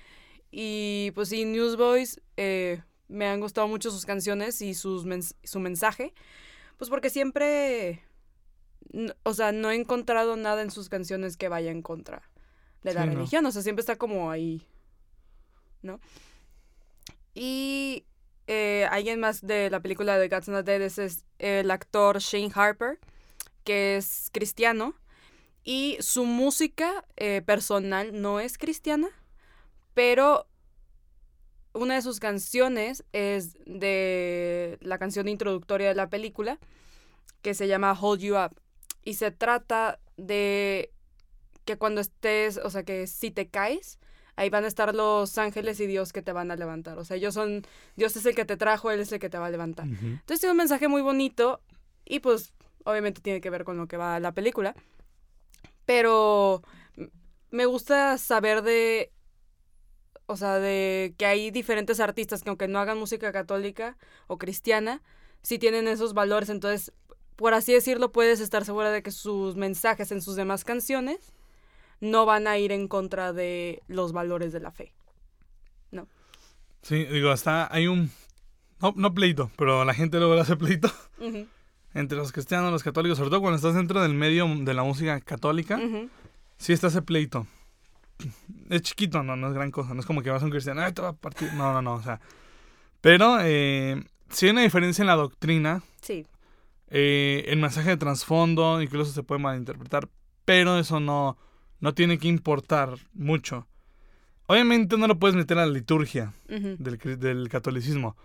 Y 0.50 1.12
pues 1.14 1.28
sí, 1.30 1.44
Newsboys, 1.44 2.22
eh, 2.38 2.82
me 3.10 3.28
han 3.28 3.42
gustado 3.42 3.68
mucho 3.68 3.92
sus 3.92 4.06
canciones 4.06 4.62
y 4.62 4.74
sus 4.74 5.06
su 5.44 5.60
mensaje, 5.60 6.14
pues 6.78 6.90
porque 6.90 7.10
siempre, 7.10 8.02
o 9.24 9.34
sea, 9.34 9.52
no 9.52 9.72
he 9.72 9.76
encontrado 9.76 10.36
nada 10.36 10.62
en 10.62 10.72
sus 10.72 10.90
canciones 10.90 11.38
que 11.38 11.50
vaya 11.50 11.72
en 11.72 11.82
contra 11.82 12.24
de 12.84 12.94
la 12.94 13.06
religión, 13.06 13.46
o 13.46 13.52
sea, 13.52 13.62
siempre 13.62 13.82
está 13.82 13.98
como 13.98 14.32
ahí, 14.32 14.66
¿no? 15.82 16.00
Y 17.34 18.06
eh, 18.48 18.88
alguien 18.90 19.20
más 19.20 19.46
de 19.46 19.70
la 19.70 19.82
película 19.82 20.18
de 20.18 20.30
God's 20.30 20.48
Not 20.48 20.66
Dead 20.66 20.82
es 20.82 21.26
el 21.40 21.70
actor 21.72 22.20
Shane 22.20 22.52
Harper, 22.54 23.00
que 23.64 23.98
es 23.98 24.30
cristiano, 24.32 24.96
y 25.64 25.98
su 26.00 26.26
música 26.26 27.06
eh, 27.18 27.42
personal 27.42 28.22
no 28.22 28.40
es 28.40 28.58
cristiana, 28.58 29.10
pero 29.94 30.48
una 31.74 31.96
de 31.96 32.02
sus 32.02 32.20
canciones 32.20 33.04
es 33.14 33.58
de 33.66 34.78
la 34.82 34.98
canción 34.98 35.28
introductoria 35.28 35.90
de 35.90 35.96
la 35.96 36.10
película, 36.10 36.60
que 37.42 37.54
se 37.54 37.68
llama 37.68 37.98
Hold 38.00 38.22
You 38.22 38.36
Up. 38.38 38.60
Y 39.10 39.16
se 39.16 39.32
trata 39.32 40.00
de 40.18 40.94
que 41.66 41.80
cuando 41.80 42.00
estés, 42.00 42.58
o 42.58 42.70
sea, 42.70 42.84
que 42.84 43.08
si 43.08 43.32
te 43.32 43.48
caes, 43.48 43.98
ahí 44.36 44.52
van 44.52 44.66
a 44.66 44.68
estar 44.68 44.94
los 44.94 45.36
ángeles 45.40 45.80
y 45.80 45.88
Dios 45.88 46.14
que 46.14 46.22
te 46.22 46.32
van 46.32 46.52
a 46.52 46.56
levantar. 46.56 47.00
O 47.00 47.04
sea, 47.04 47.18
ellos 47.18 47.34
son, 47.34 47.64
Dios 47.96 48.16
es 48.16 48.28
el 48.28 48.36
que 48.36 48.46
te 48.46 48.56
trajo, 48.56 48.92
Él 48.92 49.00
es 49.00 49.12
el 49.12 49.18
que 49.18 49.32
te 49.32 49.40
va 49.40 49.48
a 49.48 49.50
levantar. 49.50 49.88
Entonces 49.88 50.42
tiene 50.42 50.52
un 50.52 50.58
mensaje 50.58 50.88
muy 50.88 51.02
bonito 51.02 51.60
y 52.06 52.20
pues 52.20 52.54
obviamente 52.84 53.20
tiene 53.20 53.42
que 53.42 53.50
ver 53.50 53.64
con 53.64 53.78
lo 53.78 53.88
que 53.88 53.98
va 53.98 54.20
la 54.20 54.32
película. 54.32 54.76
Pero 55.88 56.62
me 57.50 57.66
gusta 57.66 58.20
saber 58.20 58.62
de 58.62 59.12
o 60.28 60.38
sea, 60.38 60.60
de 60.60 61.16
que 61.18 61.26
hay 61.26 61.50
diferentes 61.50 62.00
artistas 62.00 62.44
que 62.44 62.50
aunque 62.50 62.68
no 62.68 62.78
hagan 62.78 63.00
música 63.00 63.32
católica 63.32 63.98
o 64.28 64.38
cristiana, 64.38 65.02
sí 65.42 65.58
tienen 65.58 65.88
esos 65.88 66.14
valores. 66.14 66.50
Entonces, 66.50 66.94
por 67.40 67.54
así 67.54 67.74
decirlo, 67.74 68.12
puedes 68.12 68.40
estar 68.40 68.66
segura 68.66 68.92
de 68.92 69.02
que 69.02 69.12
sus 69.12 69.56
mensajes 69.56 70.12
en 70.12 70.22
sus 70.22 70.36
demás 70.36 70.64
canciones 70.64 71.34
no 72.02 72.26
van 72.26 72.48
a 72.48 72.58
ir 72.58 72.72
en 72.72 72.88
contra 72.88 73.34
de 73.34 73.82
los 73.88 74.12
valores 74.12 74.52
de 74.52 74.60
la 74.60 74.72
fe. 74.72 74.94
¿No? 75.92 76.08
Sí, 76.82 77.06
digo, 77.06 77.32
hasta 77.32 77.74
hay 77.74 77.88
un... 77.88 78.12
No, 78.82 78.94
no 78.96 79.14
pleito, 79.14 79.52
pero 79.58 79.84
la 79.86 79.94
gente 79.94 80.18
luego 80.20 80.36
le 80.36 80.42
hace 80.42 80.56
pleito. 80.56 80.92
Entre 81.94 82.18
los 82.18 82.32
cristianos 82.32 82.70
y 82.70 82.72
los 82.74 82.84
católicos, 82.84 83.18
sobre 83.18 83.30
todo 83.32 83.42
cuando 83.42 83.56
estás 83.56 83.74
dentro 83.74 84.02
del 84.02 84.14
medio 84.14 84.46
de 84.48 84.74
la 84.74 84.84
música 84.84 85.20
católica, 85.22 85.80
sí 86.58 86.74
está 86.74 86.88
ese 86.88 87.02
pleito 87.02 87.48
es 88.70 88.82
chiquito, 88.82 89.24
no, 89.24 89.36
no 89.36 89.48
es 89.48 89.54
gran 89.54 89.72
cosa. 89.72 89.94
No 89.94 90.00
es 90.00 90.06
como 90.06 90.22
que 90.22 90.30
vas 90.30 90.42
a 90.42 90.46
un 90.46 90.52
cristiano, 90.52 90.82
Ay, 90.82 90.94
te 90.94 91.02
va 91.02 91.10
a 91.10 91.14
partir. 91.14 91.54
No, 91.54 91.74
no, 91.74 91.82
no. 91.82 91.94
O 91.94 92.02
sea. 92.02 92.20
Pero 93.02 93.38
eh, 93.42 94.02
sí 94.30 94.46
hay 94.46 94.52
una 94.52 94.62
diferencia 94.62 95.02
en 95.02 95.08
la 95.08 95.16
doctrina. 95.16 95.84
Sí. 96.02 96.26
Eh, 96.90 97.46
el 97.48 97.60
mensaje 97.60 97.90
de 97.90 97.98
trasfondo 97.98 98.82
incluso 98.82 99.12
se 99.12 99.24
puede 99.24 99.42
malinterpretar. 99.42 100.10
Pero 100.46 100.80
eso 100.80 101.00
no, 101.00 101.38
no 101.80 101.94
tiene 101.94 102.18
que 102.18 102.28
importar 102.28 102.96
mucho. 103.14 103.68
Obviamente 104.48 104.98
no 104.98 105.08
lo 105.08 105.20
puedes 105.20 105.36
meter 105.36 105.60
a 105.60 105.66
la 105.66 105.72
liturgia 105.72 106.34
del, 106.48 106.98
del, 107.20 107.50
catolicismo. 107.50 108.18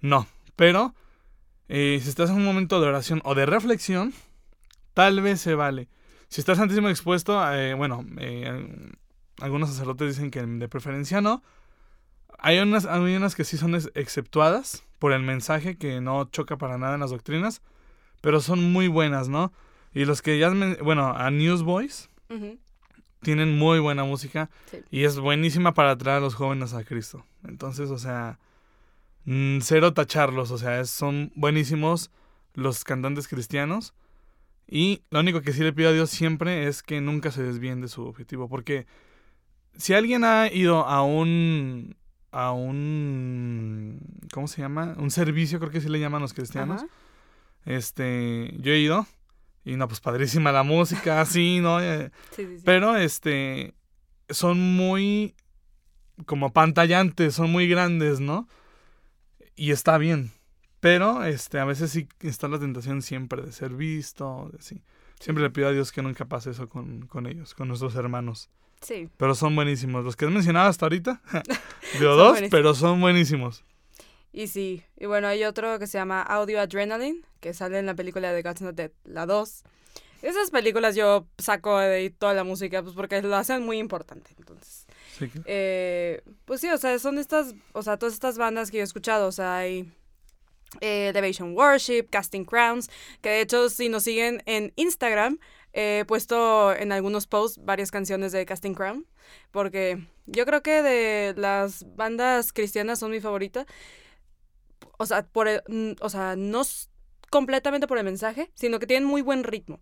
No. 0.00 0.28
Pero 0.54 0.94
eh, 1.68 1.98
si 2.00 2.08
estás 2.08 2.30
en 2.30 2.36
un 2.36 2.44
momento 2.44 2.80
de 2.80 2.86
oración 2.86 3.20
o 3.24 3.34
de 3.34 3.46
reflexión, 3.46 4.12
tal 4.94 5.20
vez 5.20 5.40
se 5.40 5.54
vale. 5.54 5.88
Si 6.28 6.40
estás 6.40 6.58
santísimo 6.58 6.88
expuesto, 6.88 7.42
eh, 7.52 7.74
bueno, 7.74 8.06
algunos 9.40 9.70
sacerdotes 9.70 10.14
dicen 10.14 10.30
que 10.30 10.40
de 10.40 10.68
preferencia 10.68 11.20
no. 11.20 11.42
Hay 12.38 12.58
unas, 12.58 12.86
hay 12.86 13.16
unas 13.16 13.34
que 13.34 13.44
sí 13.44 13.56
son 13.56 13.74
exceptuadas 13.74 14.84
por 14.98 15.12
el 15.12 15.22
mensaje 15.22 15.76
que 15.76 16.00
no 16.00 16.24
choca 16.26 16.56
para 16.56 16.78
nada 16.78 16.94
en 16.94 17.00
las 17.00 17.10
doctrinas, 17.10 17.60
pero 18.22 18.40
son 18.40 18.72
muy 18.72 18.88
buenas, 18.88 19.28
¿no? 19.28 19.52
Y 19.92 20.06
los 20.06 20.22
que 20.22 20.38
ya, 20.38 20.50
bueno, 20.82 21.12
a 21.14 21.30
Newsboys 21.30 22.08
tienen 23.20 23.58
muy 23.58 23.78
buena 23.78 24.04
música 24.04 24.48
y 24.90 25.04
es 25.04 25.18
buenísima 25.18 25.74
para 25.74 25.90
atraer 25.90 26.18
a 26.18 26.20
los 26.20 26.34
jóvenes 26.34 26.72
a 26.72 26.84
Cristo. 26.84 27.26
Entonces, 27.46 27.90
o 27.90 27.98
sea, 27.98 28.38
mm, 29.26 29.58
cero 29.60 29.92
tacharlos, 29.92 30.50
o 30.50 30.56
sea, 30.56 30.82
son 30.86 31.30
buenísimos 31.34 32.10
los 32.54 32.84
cantantes 32.84 33.28
cristianos. 33.28 33.92
Y 34.66 35.02
lo 35.10 35.20
único 35.20 35.42
que 35.42 35.52
sí 35.52 35.62
le 35.62 35.74
pido 35.74 35.90
a 35.90 35.92
Dios 35.92 36.08
siempre 36.08 36.66
es 36.66 36.82
que 36.82 37.02
nunca 37.02 37.30
se 37.30 37.42
desvíen 37.42 37.82
de 37.82 37.88
su 37.88 38.06
objetivo, 38.06 38.48
porque 38.48 38.86
si 39.76 39.92
alguien 39.92 40.24
ha 40.24 40.50
ido 40.50 40.86
a 40.86 41.02
un 41.02 41.96
a 42.30 42.52
un 42.52 44.00
¿cómo 44.32 44.48
se 44.48 44.62
llama? 44.62 44.94
Un 44.96 45.10
servicio, 45.10 45.58
creo 45.58 45.70
que 45.70 45.82
sí 45.82 45.88
le 45.88 46.00
llaman 46.00 46.22
los 46.22 46.32
cristianos. 46.32 46.86
Este, 47.64 48.54
yo 48.58 48.72
he 48.72 48.78
ido 48.78 49.06
y 49.64 49.76
no 49.76 49.86
pues 49.88 50.00
padrísima 50.00 50.52
la 50.52 50.62
música, 50.62 51.20
así, 51.20 51.60
¿no? 51.60 51.80
Eh, 51.80 52.10
sí, 52.30 52.46
sí, 52.46 52.56
sí. 52.58 52.62
Pero 52.64 52.96
este 52.96 53.74
son 54.28 54.58
muy 54.76 55.34
como 56.26 56.52
pantallantes, 56.52 57.34
son 57.34 57.50
muy 57.50 57.68
grandes, 57.68 58.20
¿no? 58.20 58.48
Y 59.54 59.70
está 59.70 59.98
bien. 59.98 60.30
Pero 60.80 61.24
este 61.24 61.58
a 61.60 61.64
veces 61.64 61.90
sí 61.90 62.08
está 62.20 62.48
la 62.48 62.58
tentación 62.58 63.02
siempre 63.02 63.42
de 63.42 63.52
ser 63.52 63.70
visto, 63.74 64.50
de, 64.52 64.60
sí. 64.60 64.82
Siempre 65.20 65.44
le 65.44 65.50
pido 65.50 65.68
a 65.68 65.72
Dios 65.72 65.92
que 65.92 66.02
nunca 66.02 66.24
pase 66.24 66.50
eso 66.50 66.68
con, 66.68 67.06
con 67.06 67.28
ellos, 67.28 67.54
con 67.54 67.68
nuestros 67.68 67.94
hermanos. 67.94 68.50
Sí. 68.80 69.08
Pero 69.16 69.36
son 69.36 69.54
buenísimos. 69.54 70.04
Los 70.04 70.16
que 70.16 70.24
has 70.24 70.32
mencionado 70.32 70.68
hasta 70.68 70.86
ahorita. 70.86 71.22
Digo 72.00 72.16
dos, 72.16 72.40
pero 72.50 72.74
son 72.74 73.00
buenísimos. 73.00 73.64
Y 74.32 74.48
sí. 74.48 74.82
Y 74.96 75.06
bueno, 75.06 75.28
hay 75.28 75.44
otro 75.44 75.78
que 75.78 75.86
se 75.86 75.98
llama 75.98 76.22
Audio 76.22 76.60
Adrenaline, 76.60 77.22
que 77.40 77.54
sale 77.54 77.78
en 77.78 77.86
la 77.86 77.94
película 77.94 78.32
de 78.32 78.42
God's 78.42 78.62
Not 78.62 78.74
Dead, 78.74 78.90
la 79.04 79.26
2. 79.26 79.62
Esas 80.22 80.50
películas 80.50 80.94
yo 80.94 81.26
saco 81.38 81.78
de 81.78 82.10
toda 82.10 82.32
la 82.32 82.44
música, 82.44 82.82
pues 82.82 82.94
porque 82.94 83.20
lo 83.22 83.36
hacen 83.36 83.64
muy 83.64 83.78
importante. 83.78 84.30
Entonces. 84.38 84.86
Sí. 85.18 85.30
Eh, 85.44 86.22
pues 86.44 86.60
sí, 86.60 86.68
o 86.68 86.78
sea, 86.78 86.98
son 86.98 87.18
estas, 87.18 87.54
o 87.72 87.82
sea, 87.82 87.98
todas 87.98 88.14
estas 88.14 88.38
bandas 88.38 88.70
que 88.70 88.78
yo 88.78 88.82
he 88.82 88.84
escuchado. 88.84 89.26
O 89.26 89.32
sea, 89.32 89.58
hay 89.58 89.92
eh, 90.80 91.08
Elevation 91.08 91.54
Worship, 91.54 92.08
Casting 92.10 92.44
Crowns, 92.44 92.88
que 93.20 93.28
de 93.28 93.40
hecho 93.42 93.68
si 93.68 93.88
nos 93.88 94.04
siguen 94.04 94.42
en 94.46 94.72
Instagram, 94.76 95.38
He 95.72 96.04
puesto 96.06 96.74
en 96.74 96.92
algunos 96.92 97.26
posts 97.26 97.58
varias 97.64 97.90
canciones 97.90 98.32
de 98.32 98.44
Casting 98.44 98.74
Crown, 98.74 99.06
porque 99.50 100.06
Yo 100.26 100.44
creo 100.46 100.62
que 100.62 100.82
de 100.82 101.34
las 101.36 101.84
bandas 101.96 102.52
cristianas 102.52 103.00
son 103.00 103.10
mi 103.10 103.20
favorita. 103.20 103.66
O 104.98 105.06
sea, 105.06 105.22
por 105.26 105.48
el- 105.48 105.62
mm, 105.68 105.92
o 106.00 106.08
sea, 106.08 106.36
no 106.36 106.62
completamente 107.30 107.86
por 107.86 107.98
el 107.98 108.04
mensaje, 108.04 108.50
sino 108.54 108.78
que 108.78 108.86
tienen 108.86 109.08
muy 109.08 109.22
buen 109.22 109.42
ritmo. 109.44 109.80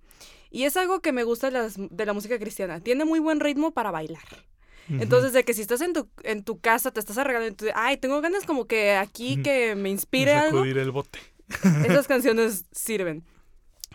Y 0.50 0.64
es 0.64 0.76
algo 0.76 1.00
que 1.00 1.12
me 1.12 1.24
gusta 1.24 1.48
de, 1.50 1.52
las- 1.58 1.74
de 1.78 2.06
la 2.06 2.12
música 2.12 2.38
cristiana. 2.38 2.80
Tiene 2.80 3.04
muy 3.04 3.18
buen 3.20 3.40
ritmo 3.40 3.72
para 3.72 3.90
bailar. 3.90 4.22
Entonces, 4.88 5.32
de 5.32 5.44
que 5.44 5.54
si 5.54 5.60
estás 5.60 5.80
en 5.82 5.92
tu, 5.92 6.08
en 6.24 6.42
tu 6.42 6.58
casa, 6.58 6.90
te 6.90 6.98
estás 6.98 7.16
arreglando, 7.16 7.48
y 7.48 7.54
tú, 7.54 7.66
ay, 7.76 7.96
tengo 7.96 8.20
ganas 8.20 8.44
como 8.44 8.66
que 8.66 8.92
aquí 8.96 9.34
que 9.42 9.76
me 9.76 9.88
inspire 9.88 10.32
algo, 10.48 10.64
el 10.80 10.90
bote. 10.90 11.20
esas 11.86 12.08
canciones 12.08 12.64
sirven. 12.72 13.24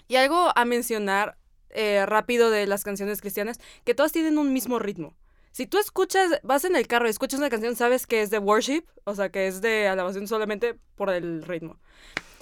Y 0.08 0.16
algo 0.16 0.52
a 0.56 0.64
mencionar 0.66 1.38
eh, 1.70 2.06
rápido 2.06 2.50
de 2.50 2.66
las 2.68 2.84
canciones 2.86 3.20
cristianas, 3.20 3.60
que 3.84 3.94
todas 3.94 4.14
tienen 4.14 4.38
un 4.38 4.54
mismo 4.54 4.80
ritmo. 4.80 5.16
Si 5.56 5.68
tú 5.68 5.78
escuchas, 5.78 6.42
vas 6.44 6.66
en 6.66 6.76
el 6.76 6.86
carro 6.86 7.08
y 7.08 7.12
escuchas 7.12 7.40
una 7.40 7.50
canción, 7.50 7.78
sabes 7.78 8.06
que 8.08 8.22
es 8.22 8.30
de 8.30 8.40
worship, 8.40 8.84
o 9.06 9.16
sea, 9.16 9.30
que 9.30 9.48
es 9.48 9.62
de 9.62 9.88
alabación 9.88 10.28
solamente 10.28 10.78
por 10.96 11.10
el 11.10 11.44
ritmo. 11.44 11.78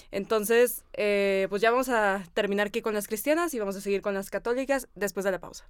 Entonces, 0.09 0.83
eh, 0.93 1.45
pues 1.51 1.61
ya 1.61 1.69
vamos 1.69 1.89
a 1.89 2.23
terminar 2.33 2.65
aquí 2.65 2.81
con 2.81 2.95
las 2.95 3.07
cristianas 3.07 3.53
y 3.53 3.59
vamos 3.59 3.75
a 3.75 3.81
seguir 3.81 4.01
con 4.01 4.15
las 4.15 4.31
católicas 4.31 4.87
después 4.95 5.25
de 5.25 5.31
la 5.31 5.37
pausa. 5.37 5.67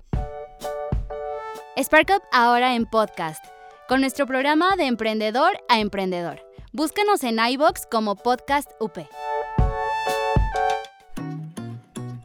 Spark 1.78 2.12
Up 2.16 2.22
ahora 2.32 2.76
en 2.76 2.86
podcast, 2.86 3.44
con 3.90 4.00
nuestro 4.00 4.26
programa 4.26 4.78
de 4.78 4.86
emprendedor 4.86 5.52
a 5.68 5.82
emprendedor. 5.82 6.40
Búscanos 6.72 7.26
en 7.26 7.40
iBox 7.40 7.88
como 7.88 8.16
Podcast 8.16 8.72
UP. 8.80 9.00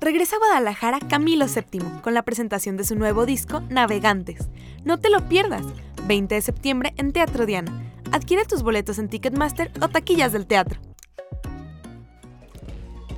Regresa 0.01 0.37
a 0.37 0.39
Guadalajara 0.39 1.01
Camilo 1.01 1.47
VII 1.47 2.01
con 2.03 2.15
la 2.15 2.23
presentación 2.23 2.77
de 2.77 2.85
su 2.85 2.95
nuevo 2.95 3.27
disco 3.27 3.63
Navegantes. 3.69 4.49
No 4.85 5.01
te 5.01 5.11
lo 5.11 5.29
pierdas, 5.29 5.65
20 6.07 6.37
de 6.37 6.41
septiembre 6.41 6.95
en 6.97 7.13
Teatro 7.13 7.47
Diana. 7.47 7.73
Adquiere 8.13 8.45
tus 8.45 8.63
boletos 8.63 9.01
en 9.01 9.09
Ticketmaster 9.09 9.73
o 9.81 9.89
taquillas 9.89 10.33
del 10.33 10.47
teatro. 10.47 10.81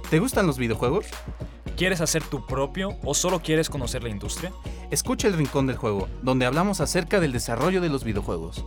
¿Te 0.08 0.18
gustan 0.18 0.46
los 0.46 0.56
videojuegos? 0.56 1.06
¿Quieres 1.76 2.00
hacer 2.00 2.22
tu 2.22 2.46
propio 2.46 2.96
o 3.04 3.12
solo 3.12 3.40
quieres 3.40 3.68
conocer 3.68 4.02
la 4.02 4.08
industria? 4.08 4.50
Escucha 4.90 5.28
El 5.28 5.34
Rincón 5.34 5.66
del 5.66 5.76
Juego, 5.76 6.08
donde 6.22 6.46
hablamos 6.46 6.80
acerca 6.80 7.20
del 7.20 7.32
desarrollo 7.32 7.82
de 7.82 7.90
los 7.90 8.04
videojuegos. 8.04 8.64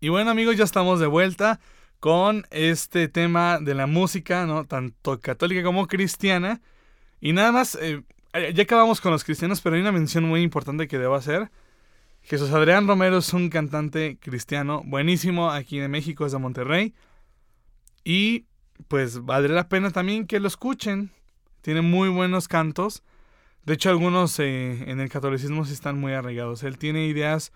Y 0.00 0.10
bueno 0.10 0.30
amigos, 0.30 0.56
ya 0.56 0.64
estamos 0.64 1.00
de 1.00 1.08
vuelta 1.08 1.58
con 2.00 2.46
este 2.50 3.08
tema 3.08 3.58
de 3.58 3.74
la 3.74 3.86
música, 3.86 4.46
¿no? 4.46 4.64
Tanto 4.64 5.20
católica 5.20 5.62
como 5.62 5.86
cristiana. 5.86 6.60
Y 7.20 7.32
nada 7.32 7.52
más, 7.52 7.76
eh, 7.80 8.02
ya 8.54 8.62
acabamos 8.62 9.00
con 9.00 9.12
los 9.12 9.24
cristianos, 9.24 9.60
pero 9.60 9.76
hay 9.76 9.82
una 9.82 9.92
mención 9.92 10.24
muy 10.24 10.42
importante 10.42 10.88
que 10.88 10.98
debo 10.98 11.14
hacer. 11.14 11.50
Jesús 12.22 12.50
Adrián 12.50 12.86
Romero 12.86 13.18
es 13.18 13.32
un 13.32 13.48
cantante 13.48 14.18
cristiano 14.20 14.82
buenísimo 14.84 15.50
aquí 15.50 15.80
en 15.80 15.90
México, 15.90 16.26
es 16.26 16.32
de 16.32 16.38
Monterrey. 16.38 16.94
Y 18.04 18.44
pues 18.86 19.24
valdría 19.24 19.54
la 19.54 19.68
pena 19.68 19.90
también 19.90 20.26
que 20.26 20.40
lo 20.40 20.48
escuchen. 20.48 21.10
Tiene 21.62 21.80
muy 21.80 22.08
buenos 22.08 22.46
cantos. 22.46 23.02
De 23.64 23.74
hecho, 23.74 23.90
algunos 23.90 24.38
eh, 24.38 24.84
en 24.90 25.00
el 25.00 25.08
catolicismo 25.08 25.64
sí 25.64 25.72
están 25.72 25.98
muy 25.98 26.12
arraigados. 26.12 26.62
Él 26.62 26.78
tiene 26.78 27.06
ideas 27.06 27.52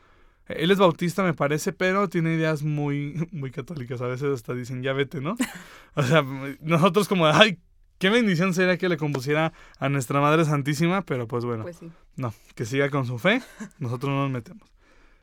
él 0.47 0.71
es 0.71 0.79
bautista, 0.79 1.23
me 1.23 1.35
parece, 1.35 1.73
pero 1.73 2.09
tiene 2.09 2.35
ideas 2.35 2.63
muy, 2.63 3.29
muy 3.33 3.51
católicas. 3.51 4.01
A 4.01 4.07
veces 4.07 4.33
hasta 4.35 4.55
dicen, 4.55 4.83
ya 4.83 4.93
vete, 4.93 5.21
¿no? 5.21 5.37
O 5.95 6.03
sea, 6.03 6.23
nosotros 6.61 7.07
como, 7.09 7.27
ay, 7.27 7.59
qué 7.99 8.09
bendición 8.11 8.55
sería 8.55 8.79
que 8.79 8.89
le 8.89 8.97
compusiera 8.97 9.53
a 9.79 9.89
nuestra 9.89 10.21
Madre 10.21 10.45
Santísima, 10.45 11.03
pero 11.03 11.29
pues 11.29 11.45
bueno, 11.45 11.65
Pues 11.65 11.77
sí. 11.77 11.91
no, 12.17 12.33
que 12.55 12.65
siga 12.65 12.89
con 12.91 13.07
su 13.07 13.19
fe, 13.19 13.43
nosotros 13.79 14.11
no 14.11 14.23
nos 14.23 14.31
metemos. 14.31 14.69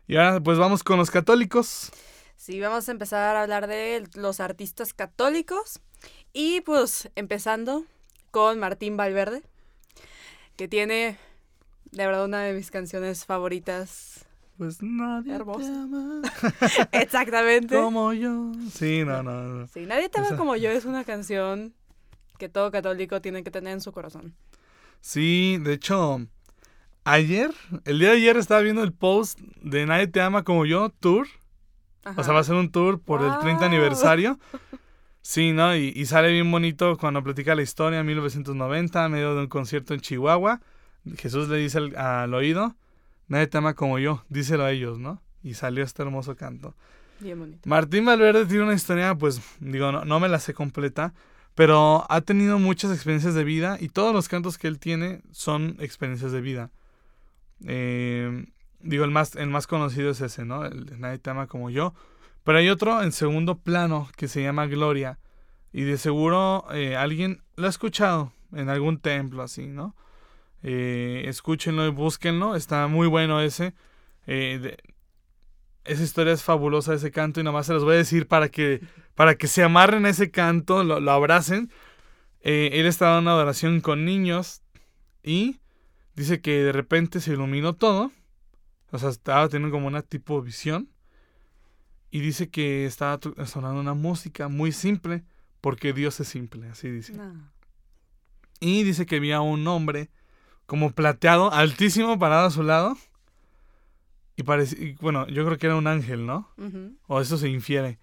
Y 0.07 0.15
ahora 0.17 0.39
pues 0.39 0.57
vamos 0.57 0.83
con 0.83 0.97
los 0.97 1.09
católicos. 1.11 1.91
Sí, 2.35 2.59
vamos 2.61 2.87
a 2.87 2.91
empezar 2.91 3.35
a 3.35 3.41
hablar 3.43 3.67
de 3.67 4.07
los 4.15 4.39
artistas 4.39 4.93
católicos. 4.93 5.81
Y 6.31 6.61
pues 6.61 7.09
empezando 7.15 7.83
con 8.31 8.59
Martín 8.59 8.95
Valverde, 8.95 9.41
que 10.55 10.67
tiene 10.67 11.17
de 11.91 12.05
verdad 12.05 12.25
una 12.25 12.43
de 12.43 12.53
mis 12.53 12.71
canciones 12.71 13.25
favoritas. 13.25 14.25
Pues 14.59 14.83
nadie 14.83 15.33
Hermoso. 15.35 15.59
te 15.59 15.65
ama 15.67 16.21
Exactamente. 16.91 17.75
como 17.75 18.11
yo. 18.13 18.51
Sí, 18.73 19.03
no, 19.05 19.23
no, 19.23 19.41
no. 19.43 19.67
Sí, 19.67 19.85
Nadie 19.87 20.09
te 20.09 20.19
ama 20.19 20.27
Esa- 20.27 20.37
como 20.37 20.55
yo 20.57 20.69
es 20.69 20.83
una 20.85 21.03
canción 21.05 21.73
que 22.37 22.49
todo 22.49 22.69
católico 22.69 23.21
tiene 23.21 23.41
que 23.43 23.51
tener 23.51 23.73
en 23.73 23.81
su 23.81 23.91
corazón. 23.93 24.35
Sí, 25.01 25.57
de 25.61 25.73
hecho, 25.73 26.27
ayer, 27.05 27.51
el 27.85 27.99
día 27.99 28.09
de 28.09 28.17
ayer 28.17 28.35
estaba 28.37 28.59
viendo 28.61 28.83
el 28.83 28.91
post 28.93 29.39
de 29.63 29.85
Nadie 29.85 30.07
te 30.07 30.19
ama 30.21 30.43
como 30.43 30.65
yo, 30.65 30.89
tour. 30.89 31.27
O 32.17 32.23
sea, 32.23 32.33
va 32.33 32.41
a 32.41 32.43
ser 32.43 32.55
un 32.55 32.69
tour 32.71 32.99
por 32.99 33.21
el 33.21 33.31
30 33.39 33.59
Wow. 33.61 33.67
aniversario. 33.67 34.39
Sí, 35.21 35.51
¿no? 35.51 35.75
Y, 35.75 35.91
y 35.95 36.05
sale 36.05 36.31
bien 36.31 36.49
bonito 36.49 36.97
cuando 36.97 37.21
platica 37.21 37.53
la 37.53 37.61
historia 37.61 37.99
en 37.99 38.05
1990, 38.05 39.05
en 39.05 39.11
medio 39.11 39.35
de 39.35 39.41
un 39.41 39.47
concierto 39.47 39.93
en 39.93 39.99
Chihuahua. 39.99 40.61
Jesús 41.17 41.49
le 41.49 41.57
dice 41.57 41.77
al, 41.77 41.95
al 41.97 42.33
oído, 42.33 42.73
nadie 43.29 43.47
te 43.47 43.57
ama 43.57 43.73
como 43.73 43.97
yo, 43.99 44.23
díselo 44.27 44.65
a 44.65 44.71
ellos, 44.71 44.99
¿no? 44.99 45.21
Y 45.41 45.53
salió 45.53 45.83
este 45.83 46.01
hermoso 46.01 46.35
canto. 46.35 46.75
Bien 47.21 47.39
bonito. 47.39 47.61
Martín 47.63 48.05
Valverde 48.05 48.45
tiene 48.45 48.63
una 48.63 48.73
historia, 48.73 49.15
pues, 49.15 49.41
digo, 49.61 49.91
no, 49.91 50.03
no 50.03 50.19
me 50.19 50.27
la 50.27 50.39
sé 50.39 50.53
completa, 50.53 51.13
pero 51.55 52.05
ha 52.09 52.21
tenido 52.21 52.59
muchas 52.59 52.91
experiencias 52.91 53.33
de 53.35 53.43
vida 53.43 53.77
y 53.79 53.89
todos 53.89 54.13
los 54.13 54.27
cantos 54.27 54.57
que 54.57 54.67
él 54.67 54.79
tiene 54.79 55.21
son 55.31 55.77
experiencias 55.79 56.31
de 56.31 56.41
vida. 56.41 56.71
Eh, 57.65 58.45
digo, 58.79 59.03
el 59.03 59.11
más, 59.11 59.35
el 59.35 59.49
más 59.49 59.67
conocido 59.67 60.11
es 60.11 60.21
ese, 60.21 60.45
¿no? 60.45 60.65
El 60.65 60.85
de 60.85 60.97
Nadie 60.97 61.19
te 61.19 61.29
ama 61.29 61.47
como 61.47 61.69
yo. 61.69 61.93
Pero 62.43 62.57
hay 62.57 62.69
otro 62.69 63.03
en 63.03 63.11
segundo 63.11 63.57
plano 63.57 64.09
que 64.15 64.27
se 64.27 64.41
llama 64.41 64.67
Gloria. 64.67 65.19
Y 65.71 65.83
de 65.83 65.97
seguro 65.97 66.65
eh, 66.71 66.95
alguien 66.95 67.43
lo 67.55 67.67
ha 67.67 67.69
escuchado 67.69 68.31
en 68.53 68.69
algún 68.69 68.99
templo 68.99 69.43
así, 69.43 69.67
¿no? 69.67 69.95
Eh, 70.63 71.23
escúchenlo 71.27 71.85
y 71.85 71.89
búsquenlo. 71.89 72.55
Está 72.55 72.87
muy 72.87 73.07
bueno 73.07 73.41
ese. 73.41 73.73
Eh, 74.27 74.59
de- 74.61 74.77
esa 75.85 76.03
historia 76.03 76.33
es 76.33 76.43
fabulosa, 76.43 76.93
ese 76.93 77.11
canto. 77.11 77.39
Y 77.39 77.43
nomás 77.43 77.65
se 77.65 77.73
los 77.73 77.83
voy 77.83 77.95
a 77.95 77.97
decir 77.97 78.27
para 78.27 78.49
que, 78.49 78.81
para 79.15 79.35
que 79.35 79.47
se 79.47 79.63
amarren 79.63 80.05
a 80.05 80.09
ese 80.09 80.29
canto, 80.31 80.83
lo, 80.83 80.99
lo 80.99 81.11
abracen. 81.11 81.71
Eh, 82.41 82.69
él 82.73 82.85
estaba 82.85 83.17
en 83.17 83.23
una 83.23 83.31
adoración 83.31 83.81
con 83.81 84.05
niños. 84.05 84.61
Y 85.23 85.59
dice 86.15 86.41
que 86.41 86.63
de 86.63 86.71
repente 86.71 87.19
se 87.21 87.33
iluminó 87.33 87.73
todo. 87.73 88.11
O 88.91 88.97
sea, 88.99 89.09
estaba 89.09 89.47
teniendo 89.49 89.73
como 89.75 89.87
una 89.87 90.01
tipo 90.01 90.41
visión. 90.41 90.89
Y 92.11 92.21
dice 92.21 92.49
que 92.49 92.85
estaba 92.85 93.19
sonando 93.45 93.79
una 93.79 93.93
música 93.93 94.47
muy 94.47 94.71
simple, 94.71 95.23
porque 95.61 95.93
Dios 95.93 96.19
es 96.19 96.27
simple, 96.27 96.67
así 96.69 96.89
dice. 96.89 97.13
No. 97.13 97.51
Y 98.59 98.83
dice 98.83 99.05
que 99.05 99.17
había 99.17 99.41
un 99.41 99.67
hombre 99.67 100.09
como 100.69 100.91
plateado, 100.91 101.51
altísimo, 101.51 102.19
parado 102.19 102.45
a 102.45 102.51
su 102.51 102.61
lado. 102.61 102.95
Y 104.35 104.43
parece, 104.43 104.77
y 104.79 104.93
bueno, 105.01 105.27
yo 105.27 105.43
creo 105.43 105.57
que 105.57 105.65
era 105.65 105.75
un 105.75 105.87
ángel, 105.87 106.27
¿no? 106.27 106.47
O 107.07 107.19
eso 107.19 107.39
se 107.39 107.49
infiere. 107.49 107.97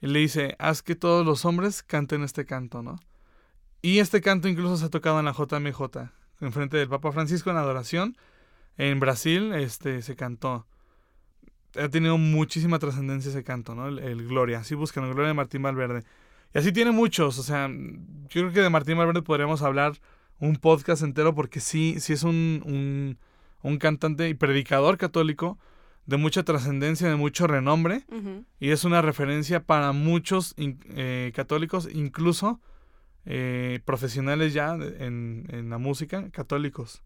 Y 0.00 0.06
le 0.06 0.20
dice, 0.20 0.54
haz 0.60 0.80
que 0.80 0.94
todos 0.94 1.26
los 1.26 1.44
hombres 1.44 1.82
canten 1.82 2.22
este 2.22 2.46
canto, 2.46 2.84
¿no? 2.84 3.00
Y 3.82 3.98
este 3.98 4.20
canto 4.20 4.46
incluso 4.46 4.76
se 4.76 4.84
ha 4.84 4.90
tocado 4.90 5.18
en 5.18 5.24
la 5.24 5.32
JMJ, 5.32 5.80
en 6.40 6.52
frente 6.52 6.76
del 6.76 6.88
Papa 6.88 7.10
Francisco 7.10 7.50
en 7.50 7.56
adoración. 7.56 8.16
En 8.76 9.00
Brasil, 9.00 9.52
este, 9.54 10.00
se 10.02 10.14
cantó. 10.14 10.68
Ha 11.76 11.88
tenido 11.88 12.16
muchísima 12.16 12.78
trascendencia 12.78 13.30
ese 13.30 13.42
canto, 13.42 13.74
¿no? 13.74 13.88
El, 13.88 13.98
el 13.98 14.28
Gloria. 14.28 14.60
Así 14.60 14.76
buscan 14.76 15.02
el 15.02 15.14
Gloria 15.14 15.28
de 15.28 15.34
Martín 15.34 15.62
Valverde. 15.62 16.04
Y 16.54 16.58
así 16.58 16.70
tiene 16.70 16.92
muchos, 16.92 17.40
o 17.40 17.42
sea, 17.42 17.68
yo 17.68 18.28
creo 18.28 18.52
que 18.52 18.60
de 18.60 18.70
Martín 18.70 18.96
Valverde 18.96 19.22
podríamos 19.22 19.62
hablar 19.62 19.94
un 20.40 20.56
podcast 20.56 21.02
entero 21.02 21.34
porque 21.34 21.60
sí, 21.60 21.96
sí 22.00 22.12
es 22.12 22.22
un, 22.22 22.62
un, 22.64 23.18
un 23.62 23.78
cantante 23.78 24.28
y 24.28 24.34
predicador 24.34 24.96
católico 24.98 25.58
de 26.06 26.16
mucha 26.16 26.42
trascendencia, 26.42 27.08
de 27.08 27.16
mucho 27.16 27.46
renombre. 27.46 28.04
Y 28.60 28.70
es 28.70 28.84
una 28.84 29.02
referencia 29.02 29.62
para 29.64 29.92
muchos 29.92 30.54
in- 30.56 30.80
eh, 30.90 31.32
católicos, 31.34 31.88
incluso 31.92 32.60
eh, 33.26 33.80
profesionales 33.84 34.54
ya 34.54 34.74
en, 34.74 35.46
en 35.50 35.68
la 35.68 35.78
música, 35.78 36.30
católicos. 36.30 37.02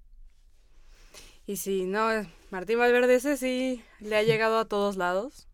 Y 1.46 1.56
sí, 1.56 1.84
no, 1.86 2.08
Martín 2.50 2.78
Valverde 2.78 3.16
ese 3.16 3.36
sí 3.36 3.82
le 4.00 4.16
ha 4.16 4.22
llegado 4.22 4.58
a 4.58 4.64
todos 4.66 4.96
lados. 4.96 5.48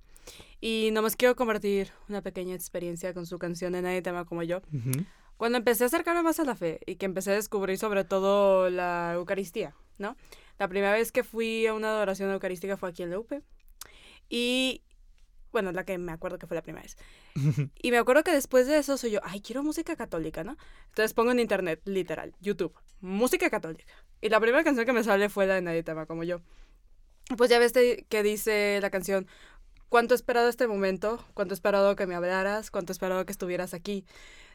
Y 0.61 0.91
nomás 0.93 1.17
quiero 1.17 1.37
compartir 1.37 1.89
una 2.09 2.21
pequeña 2.21 2.55
experiencia 2.55 3.15
con 3.15 3.25
su 3.27 3.39
canción 3.39 3.73
de 3.73 3.81
Nadie 3.81 4.03
te 4.03 4.11
ama 4.11 4.25
como 4.25 4.43
yo. 4.43 4.61
Cuando 5.39 5.57
empecé 5.57 5.85
a 5.85 5.87
acercarme 5.87 6.23
más 6.25 6.41
a 6.41 6.45
la 6.45 6.57
fe 6.57 6.81
y 6.85 6.97
que 6.97 7.07
empecé 7.07 7.31
a 7.31 7.35
descubrir 7.35 7.79
sobre 7.79 8.05
todo 8.05 8.69
la 8.71 9.13
Eucaristía, 9.15 9.73
¿no? 9.97 10.17
La 10.59 10.67
primera 10.67 10.93
vez 10.93 11.13
que 11.13 11.23
fui 11.23 11.65
a 11.69 11.75
una 11.75 11.91
adoración 11.91 12.31
eucarística 12.33 12.77
fue 12.77 12.89
aquí 12.89 13.05
en 13.05 13.11
la 13.11 13.21
UP. 13.21 13.33
Y, 14.29 14.83
bueno, 15.53 15.71
la 15.71 15.85
que 15.85 15.97
me 15.97 16.11
acuerdo 16.11 16.41
que 16.41 16.49
fue 16.49 16.57
la 16.57 16.63
primera 16.63 16.83
vez. 16.83 16.97
Y 17.81 17.93
me 17.93 17.99
acuerdo 17.99 18.25
que 18.25 18.33
después 18.33 18.67
de 18.67 18.79
eso 18.79 18.99
soy 18.99 19.13
yo, 19.13 19.21
ay, 19.23 19.41
quiero 19.41 19.63
música 19.63 19.95
católica, 19.95 20.43
¿no? 20.43 20.57
Entonces 20.89 21.15
pongo 21.15 21.31
en 21.31 21.39
internet, 21.39 21.81
literal, 21.85 22.35
YouTube, 22.41 22.75
música 23.01 23.49
católica. 23.49 23.95
Y 24.21 24.31
la 24.31 24.41
primera 24.41 24.65
canción 24.65 24.85
que 24.87 24.93
me 24.93 25.05
sale 25.05 25.29
fue 25.29 25.47
la 25.47 25.55
de 25.55 25.63
Nadie 25.63 25.85
te 25.85 25.93
ama 25.93 26.07
como 26.07 26.25
yo. 26.25 26.41
pues 27.37 27.49
ya 27.49 27.61
ves 27.61 27.73
que 27.73 28.23
dice 28.25 28.81
la 28.83 28.91
canción, 28.91 29.29
¿cuánto 29.89 30.15
he 30.15 30.17
esperado 30.17 30.49
este 30.49 30.67
momento? 30.67 31.25
¿Cuánto 31.35 31.55
he 31.55 31.57
esperado 31.57 31.95
que 31.95 32.09
me 32.09 32.17
hablaras? 32.17 32.73
¿Cuánto 32.73 32.91
he 32.91 32.95
esperado 32.95 33.25
que 33.25 33.33
estuvieras 33.33 33.73
aquí? 33.73 34.05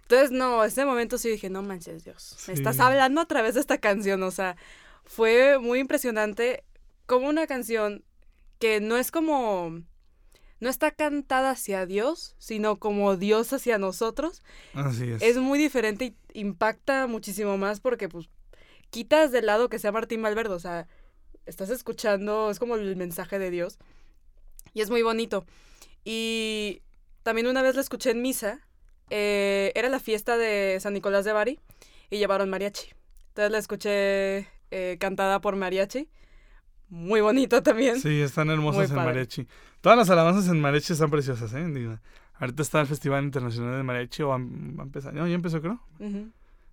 Entonces, 0.04 0.32
no, 0.32 0.63
ese 0.63 0.86
momento 0.86 1.18
sí 1.18 1.30
dije, 1.30 1.50
no 1.50 1.63
manches, 1.63 2.04
Dios, 2.04 2.38
me 2.48 2.54
estás 2.54 2.80
hablando 2.80 3.22
a 3.22 3.26
través 3.26 3.56
de 3.56 3.62
esta 3.62 3.78
canción, 3.78 4.22
o 4.24 4.32
sea, 4.32 4.56
fue 5.06 5.60
muy 5.60 5.80
impresionante 5.80 6.63
como 7.06 7.28
una 7.28 7.48
canción 7.48 8.04
que 8.60 8.80
no 8.80 8.98
es 8.98 9.12
como, 9.12 9.82
no 10.60 10.70
está 10.70 10.92
cantada 10.92 11.52
hacia 11.52 11.86
Dios, 11.86 12.36
sino 12.38 12.80
como 12.80 13.16
Dios 13.18 13.54
hacia 13.54 13.78
nosotros, 13.78 14.44
Así 14.74 15.10
es. 15.10 15.22
es 15.22 15.38
muy 15.38 15.58
diferente 15.58 16.06
y 16.06 16.39
impacta 16.39 17.08
muchísimo 17.08 17.58
más 17.58 17.80
porque 17.80 18.10
pues 18.10 18.30
quitas 18.89 19.32
de 19.32 19.42
lado 19.42 19.70
que 19.70 19.80
sea 19.80 19.92
Martín 19.92 20.22
Valverde, 20.22 20.54
o 20.54 20.60
sea, 20.60 20.88
estás 21.46 21.70
escuchando, 21.70 22.52
es 22.52 22.60
como 22.60 22.76
el 22.76 22.96
mensaje 22.96 23.39
de 23.39 23.52
Dios 23.52 23.80
y 24.74 24.82
es 24.82 24.89
muy 24.89 25.02
bonito. 25.02 25.46
Y 26.06 26.82
también 27.24 27.48
una 27.48 27.62
vez 27.62 27.76
la 27.76 27.82
escuché 27.82 28.12
en 28.12 28.22
misa, 28.22 28.60
eh, 29.15 29.71
era 29.76 29.89
la 29.89 29.99
fiesta 29.99 30.38
de 30.38 30.80
San 30.80 30.93
Nicolás 30.93 31.23
de 31.23 31.34
Bari 31.34 31.60
y 32.10 32.17
llevaron 32.17 32.49
mariachi. 32.49 32.88
Entonces 33.28 33.52
la 33.52 33.60
escuché 33.60 34.47
eh, 34.71 34.97
cantada 34.99 35.39
por 35.39 35.56
mariachi, 35.56 36.10
muy 36.89 37.21
bonito 37.21 37.62
también. 37.62 37.99
Sí, 37.99 38.21
están 38.21 38.49
hermosas 38.49 38.89
en 38.89 38.95
mariachi. 38.95 39.47
Todas 39.82 39.99
las 39.99 40.10
alabanzas 40.10 40.47
en 40.47 40.60
mariachi 40.60 40.93
están 40.93 41.12
preciosas, 41.12 41.54
¿eh? 41.54 41.63
Digo, 41.67 41.99
ahorita 42.39 42.63
está 42.63 42.82
el 42.82 42.88
Festival 42.88 43.23
Internacional 43.23 43.78
de 43.78 43.84
Mariachi, 43.84 44.23
o 44.23 44.30
va, 44.30 44.36
a 44.36 44.39
empezar. 44.39 45.13
No, 45.13 45.28
ya 45.28 45.36
empezó, 45.36 45.62
creo. 45.62 45.80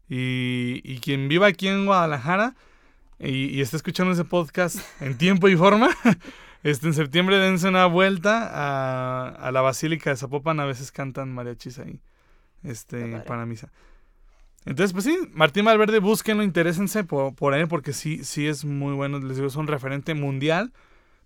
Y, 0.09 0.81
y 0.83 0.99
quien 1.01 1.29
viva 1.29 1.47
aquí 1.47 1.69
en 1.69 1.85
Guadalajara 1.85 2.55
y, 3.19 3.49
y 3.49 3.61
esté 3.61 3.77
escuchando 3.77 4.15
ese 4.15 4.25
podcast 4.25 4.79
en 5.03 5.19
tiempo 5.19 5.47
y 5.51 5.57
forma, 5.57 5.91
este, 6.63 6.87
en 6.87 6.95
septiembre 6.95 7.37
dense 7.37 7.69
una 7.69 7.85
vuelta 7.85 8.49
a, 8.51 9.29
a 9.29 9.53
la 9.53 9.61
Basílica 9.61 10.09
de 10.09 10.17
Zapopan. 10.17 10.59
A 10.59 10.65
veces 10.65 10.91
cantan 10.91 11.35
mariachis 11.35 11.79
ahí 11.79 12.01
este, 12.63 13.21
para 13.21 13.47
misa. 13.47 13.71
Entonces, 14.67 14.93
pues 14.93 15.05
sí, 15.05 15.19
Martín 15.33 15.65
Valverde, 15.65 16.01
búsquenlo, 16.01 16.43
interésense 16.43 17.05
por, 17.05 17.35
por 17.35 17.55
él, 17.55 17.67
porque 17.67 17.93
sí, 17.93 18.25
sí 18.25 18.47
es 18.47 18.65
muy 18.65 18.95
bueno. 18.95 19.19
Les 19.19 19.37
digo, 19.37 19.49
es 19.49 19.57
un 19.57 19.67
referente 19.67 20.15
mundial, 20.15 20.73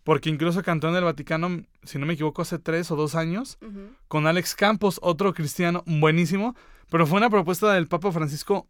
porque 0.05 0.31
incluso 0.31 0.63
cantó 0.63 0.89
en 0.89 0.97
el 0.97 1.05
Vaticano, 1.05 1.65
si 1.83 1.99
no 1.99 2.07
me 2.07 2.15
equivoco, 2.15 2.43
hace 2.43 2.59
tres 2.59 2.91
o 2.91 2.97
dos 2.97 3.15
años 3.15 3.59
con 4.07 4.27
Alex 4.27 4.55
Campos, 4.55 5.01
otro 5.03 5.35
cristiano 5.35 5.83
buenísimo, 5.87 6.55
pero 6.91 7.07
fue 7.07 7.19
una 7.19 7.31
propuesta 7.31 7.73
del 7.73 7.89
Papa 7.89 8.13
Francisco 8.13 8.69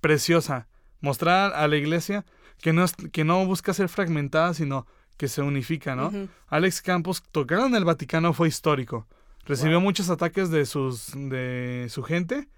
preciosa, 0.00 0.68
mostrar 1.00 1.52
a 1.54 1.66
la 1.66 1.76
iglesia 1.76 2.24
que 2.62 2.72
no, 2.72 2.84
que 3.12 3.24
no 3.24 3.44
busca 3.44 3.74
ser 3.74 3.88
fragmentada, 3.88 4.54
sino 4.54 4.86
que 5.16 5.28
se 5.28 5.42
unifica, 5.42 5.96
¿no? 5.96 6.12
Alex 6.48 6.82
Campos 6.82 7.22
tocar 7.32 7.60
en 7.60 7.74
el 7.74 7.84
Vaticano 7.84 8.32
fue 8.32 8.48
histórico. 8.48 9.08
Recibió 9.46 9.76
Wow. 9.76 9.82
muchos 9.82 10.10
ataques 10.10 10.50
de 10.50 10.66
sus 10.66 11.12
de 11.14 11.86
su 11.88 12.02
gente, 12.02 12.48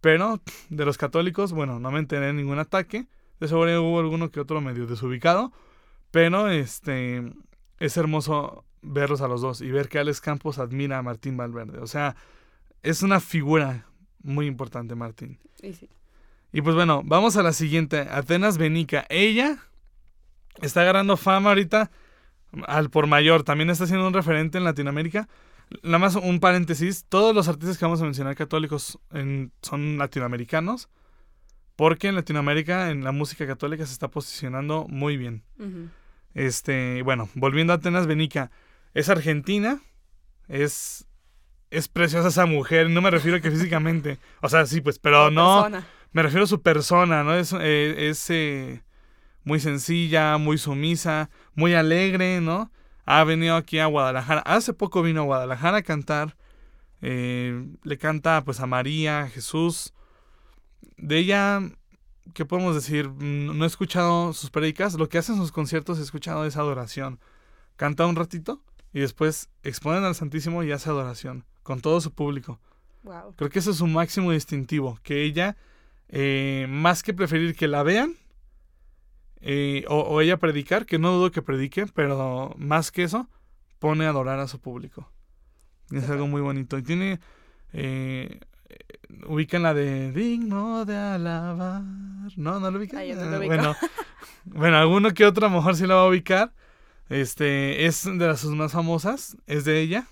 pero 0.00 0.40
de 0.68 0.84
los 0.84 0.98
católicos, 0.98 1.52
bueno, 1.52 1.80
no 1.80 1.90
me 1.90 1.98
enteré 1.98 2.26
de 2.26 2.32
ningún 2.32 2.58
ataque. 2.58 3.06
De 3.40 3.48
seguro 3.48 3.82
hubo 3.82 4.00
alguno 4.00 4.30
que 4.30 4.40
otro 4.40 4.60
medio 4.60 4.86
desubicado, 4.86 5.52
pero 6.10 6.48
este 6.48 7.22
es 7.78 7.96
hermoso 7.96 8.64
verlos 8.82 9.20
a 9.20 9.28
los 9.28 9.40
dos 9.40 9.60
y 9.60 9.70
ver 9.70 9.88
que 9.88 9.98
Alex 9.98 10.20
Campos 10.20 10.58
admira 10.58 10.98
a 10.98 11.02
Martín 11.02 11.36
Valverde. 11.36 11.78
O 11.78 11.86
sea, 11.86 12.16
es 12.82 13.02
una 13.02 13.20
figura 13.20 13.86
muy 14.22 14.46
importante, 14.46 14.94
Martín. 14.94 15.38
Y 15.62 15.72
sí. 15.72 15.88
Y 16.52 16.62
pues 16.62 16.74
bueno, 16.74 17.02
vamos 17.04 17.36
a 17.36 17.42
la 17.42 17.52
siguiente, 17.52 18.00
Atenas 18.10 18.58
Benica. 18.58 19.06
Ella 19.08 19.58
está 20.62 20.80
agarrando 20.80 21.16
fama 21.16 21.50
ahorita 21.50 21.90
al 22.66 22.90
por 22.90 23.06
mayor, 23.06 23.42
también 23.42 23.70
está 23.70 23.86
siendo 23.86 24.06
un 24.06 24.14
referente 24.14 24.58
en 24.58 24.64
Latinoamérica. 24.64 25.28
Nada 25.82 25.98
más 25.98 26.14
un 26.16 26.40
paréntesis, 26.40 27.04
todos 27.08 27.34
los 27.34 27.48
artistas 27.48 27.76
que 27.78 27.84
vamos 27.84 28.00
a 28.00 28.04
mencionar 28.04 28.34
católicos 28.36 28.98
en- 29.12 29.52
son 29.62 29.98
latinoamericanos, 29.98 30.88
porque 31.76 32.08
en 32.08 32.14
Latinoamérica 32.14 32.90
en 32.90 33.04
la 33.04 33.12
música 33.12 33.46
católica 33.46 33.86
se 33.86 33.92
está 33.92 34.08
posicionando 34.08 34.86
muy 34.88 35.16
bien. 35.16 35.42
Este, 36.34 37.02
bueno, 37.02 37.28
volviendo 37.34 37.72
a 37.72 37.76
Atenas 37.76 38.06
Benica, 38.06 38.50
es 38.94 39.08
argentina, 39.08 39.80
es 40.48 41.04
es 41.70 41.86
preciosa 41.86 42.28
esa 42.28 42.46
mujer, 42.46 42.88
no 42.88 43.02
me 43.02 43.10
refiero 43.10 43.42
que 43.42 43.50
físicamente, 43.50 44.18
o 44.40 44.48
sea, 44.48 44.64
sí, 44.64 44.80
pues, 44.80 44.98
pero 44.98 45.30
no, 45.30 45.64
persona. 45.64 45.86
me 46.12 46.22
refiero 46.22 46.44
a 46.44 46.46
su 46.48 46.62
persona, 46.62 47.22
¿no? 47.24 47.34
Es, 47.34 47.52
eh, 47.52 48.08
es 48.08 48.30
eh, 48.30 48.82
muy 49.44 49.60
sencilla, 49.60 50.38
muy 50.38 50.56
sumisa, 50.56 51.28
muy 51.54 51.74
alegre, 51.74 52.40
¿no? 52.40 52.70
Ha 53.10 53.24
venido 53.24 53.56
aquí 53.56 53.78
a 53.78 53.86
Guadalajara. 53.86 54.42
Hace 54.42 54.74
poco 54.74 55.00
vino 55.00 55.22
a 55.22 55.24
Guadalajara 55.24 55.78
a 55.78 55.82
cantar. 55.82 56.36
eh, 57.00 57.66
le 57.84 57.96
canta 57.96 58.44
pues 58.44 58.60
a 58.60 58.66
María, 58.66 59.20
a 59.20 59.28
Jesús. 59.28 59.94
De 60.98 61.16
ella, 61.18 61.60
¿qué 62.34 62.44
podemos 62.44 62.74
decir? 62.74 63.08
Mm, 63.08 63.56
No 63.56 63.64
he 63.64 63.66
escuchado 63.66 64.34
sus 64.34 64.50
predicas. 64.50 64.92
Lo 64.94 65.08
que 65.08 65.16
hacen 65.16 65.36
sus 65.36 65.52
conciertos 65.52 65.98
he 65.98 66.02
escuchado 66.02 66.44
es 66.44 66.58
adoración. 66.58 67.18
Canta 67.76 68.04
un 68.06 68.14
ratito 68.16 68.60
y 68.92 69.00
después 69.00 69.48
exponen 69.62 70.04
al 70.04 70.14
Santísimo 70.14 70.62
y 70.62 70.72
hace 70.72 70.90
adoración 70.90 71.46
con 71.62 71.80
todo 71.80 72.02
su 72.02 72.12
público. 72.12 72.60
Wow. 73.04 73.32
Creo 73.36 73.48
que 73.48 73.60
ese 73.60 73.70
es 73.70 73.76
su 73.78 73.86
máximo 73.86 74.32
distintivo, 74.32 74.98
que 75.02 75.22
ella, 75.22 75.56
eh, 76.10 76.66
más 76.68 77.02
que 77.02 77.14
preferir 77.14 77.56
que 77.56 77.68
la 77.68 77.82
vean, 77.82 78.16
eh, 79.40 79.84
o, 79.88 80.00
o 80.00 80.20
ella 80.20 80.38
predicar, 80.38 80.86
que 80.86 80.98
no 80.98 81.12
dudo 81.12 81.30
que 81.30 81.42
predique, 81.42 81.86
pero 81.86 82.54
más 82.58 82.90
que 82.90 83.04
eso, 83.04 83.28
pone 83.78 84.06
a 84.06 84.10
adorar 84.10 84.38
a 84.40 84.48
su 84.48 84.60
público. 84.60 85.10
Y 85.90 85.98
es 85.98 86.10
algo 86.10 86.26
muy 86.26 86.40
bonito. 86.40 86.78
Y 86.78 86.82
tiene, 86.82 87.20
eh, 87.72 88.40
ubican 89.26 89.62
la 89.62 89.74
de 89.74 90.12
digno 90.12 90.84
de 90.84 90.96
alabar. 90.96 91.82
No, 92.36 92.60
no 92.60 92.70
lo 92.70 92.78
ubican. 92.78 93.00
Ah, 93.00 93.04
yo 93.04 93.16
no 93.16 93.24
lo 93.24 93.38
ubico. 93.38 93.54
bueno, 93.54 93.76
bueno, 94.44 94.76
alguno 94.76 95.12
que 95.14 95.24
otro 95.24 95.46
a 95.46 95.50
lo 95.50 95.56
mejor 95.56 95.76
sí 95.76 95.86
la 95.86 95.94
va 95.94 96.02
a 96.02 96.08
ubicar. 96.08 96.52
Este, 97.08 97.86
es 97.86 98.04
de 98.04 98.26
las 98.26 98.40
sus 98.40 98.54
más 98.54 98.72
famosas, 98.72 99.36
es 99.46 99.64
de 99.64 99.80
ella. 99.80 100.08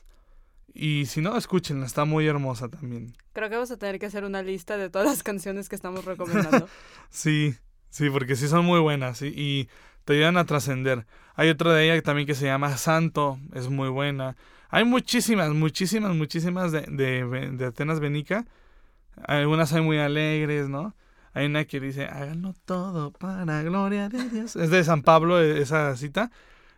Y 0.72 1.06
si 1.06 1.20
no, 1.20 1.36
escúchenla, 1.36 1.86
está 1.86 2.04
muy 2.04 2.26
hermosa 2.26 2.68
también. 2.68 3.14
Creo 3.32 3.48
que 3.48 3.54
vamos 3.54 3.70
a 3.70 3.78
tener 3.78 3.98
que 3.98 4.06
hacer 4.06 4.24
una 4.24 4.42
lista 4.42 4.76
de 4.76 4.90
todas 4.90 5.08
las 5.08 5.22
canciones 5.22 5.68
que 5.68 5.76
estamos 5.76 6.04
recomendando. 6.04 6.68
Sí, 7.10 7.54
sí, 7.90 8.10
porque 8.10 8.36
sí 8.36 8.48
son 8.48 8.64
muy 8.64 8.80
buenas 8.80 9.22
y, 9.22 9.28
y 9.28 9.68
te 10.04 10.14
ayudan 10.14 10.36
a 10.36 10.44
trascender. 10.44 11.06
Hay 11.34 11.48
otra 11.50 11.72
de 11.74 11.84
ella 11.84 12.02
también 12.02 12.26
que 12.26 12.34
se 12.34 12.46
llama 12.46 12.76
Santo, 12.76 13.38
es 13.54 13.68
muy 13.68 13.88
buena. 13.88 14.36
Hay 14.68 14.84
muchísimas, 14.84 15.50
muchísimas, 15.50 16.14
muchísimas 16.14 16.72
de, 16.72 16.82
de, 16.82 17.50
de 17.52 17.66
Atenas 17.66 18.00
Benica. 18.00 18.46
Algunas 19.26 19.72
hay 19.72 19.82
muy 19.82 19.98
alegres, 19.98 20.68
¿no? 20.68 20.94
Hay 21.36 21.46
una 21.46 21.66
que 21.66 21.80
dice, 21.80 22.06
háganlo 22.06 22.54
todo 22.64 23.12
para 23.12 23.62
gloria 23.62 24.08
de 24.08 24.28
Dios. 24.30 24.56
Es 24.56 24.70
de 24.70 24.82
San 24.84 25.02
Pablo 25.02 25.40
e- 25.40 25.60
esa 25.60 25.94
cita 25.96 26.30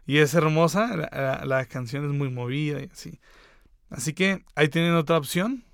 y 0.04 0.18
es 0.18 0.34
hermosa. 0.34 0.96
La, 1.44 1.64
canción 1.66 2.04
es 2.04 2.10
muy 2.10 2.28
movida 2.30 2.80
y 2.80 2.88
así. 2.92 3.20
Así 3.88 4.14
que 4.14 4.44
ahí 4.56 4.68
tienen 4.68 4.94
otra 4.94 5.16
opción. 5.16 5.64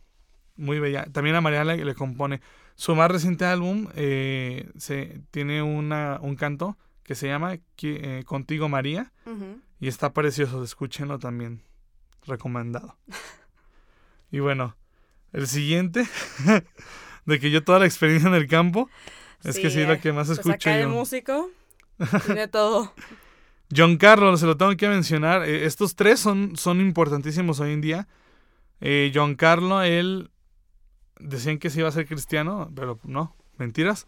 Muy 0.56 0.80
bella. 0.80 1.06
También 1.12 1.34
a 1.34 1.40
María 1.40 1.64
le, 1.64 1.82
le 1.82 1.94
compone. 1.94 2.42
Su 2.76 2.94
más 2.94 3.10
reciente 3.10 3.44
álbum 3.44 3.88
eh, 3.94 4.68
se, 4.76 5.20
tiene 5.30 5.62
una, 5.62 6.18
un 6.20 6.37
canto 6.37 6.76
que 7.02 7.14
se 7.14 7.28
llama 7.28 7.58
eh, 7.82 8.22
Contigo 8.26 8.68
María 8.68 9.12
y 9.80 9.88
está 9.88 10.12
precioso. 10.12 10.62
Escúchenlo 10.64 11.18
también. 11.18 11.62
Recomendado. 12.26 12.96
y 14.30 14.40
bueno, 14.40 14.76
el 15.32 15.46
siguiente, 15.46 16.06
de 17.26 17.40
que 17.40 17.50
yo 17.50 17.62
toda 17.62 17.80
la 17.80 17.87
experiencia 17.87 18.28
en 18.28 18.34
el 18.34 18.48
campo, 18.48 18.88
es 19.44 19.58
que 19.58 19.70
sí 19.70 19.80
eh, 19.80 20.00
que 20.00 20.12
más 20.12 20.28
pues 20.28 20.38
escucho 20.38 20.54
acá 20.54 20.80
el 20.80 20.88
músico 20.88 21.50
tiene 22.26 22.48
todo. 22.48 22.94
John 23.74 23.96
Carlos, 23.96 24.40
se 24.40 24.46
lo 24.46 24.56
tengo 24.56 24.76
que 24.76 24.88
mencionar. 24.88 25.46
eh, 25.48 25.66
estos 25.66 25.96
tres 25.96 26.20
son, 26.20 26.56
son 26.56 26.80
importantísimos 26.80 27.60
hoy 27.60 27.72
en 27.72 27.80
día. 27.80 28.08
Eh, 28.80 29.12
John 29.14 29.34
Carlo, 29.34 29.82
él 29.82 30.30
decían 31.18 31.59
que 31.59 31.70
se 31.70 31.81
iba 31.81 31.88
a 31.88 31.92
ser 31.92 32.07
cristiano, 32.07 32.70
pero 32.74 32.98
no, 33.05 33.37
mentiras. 33.57 34.07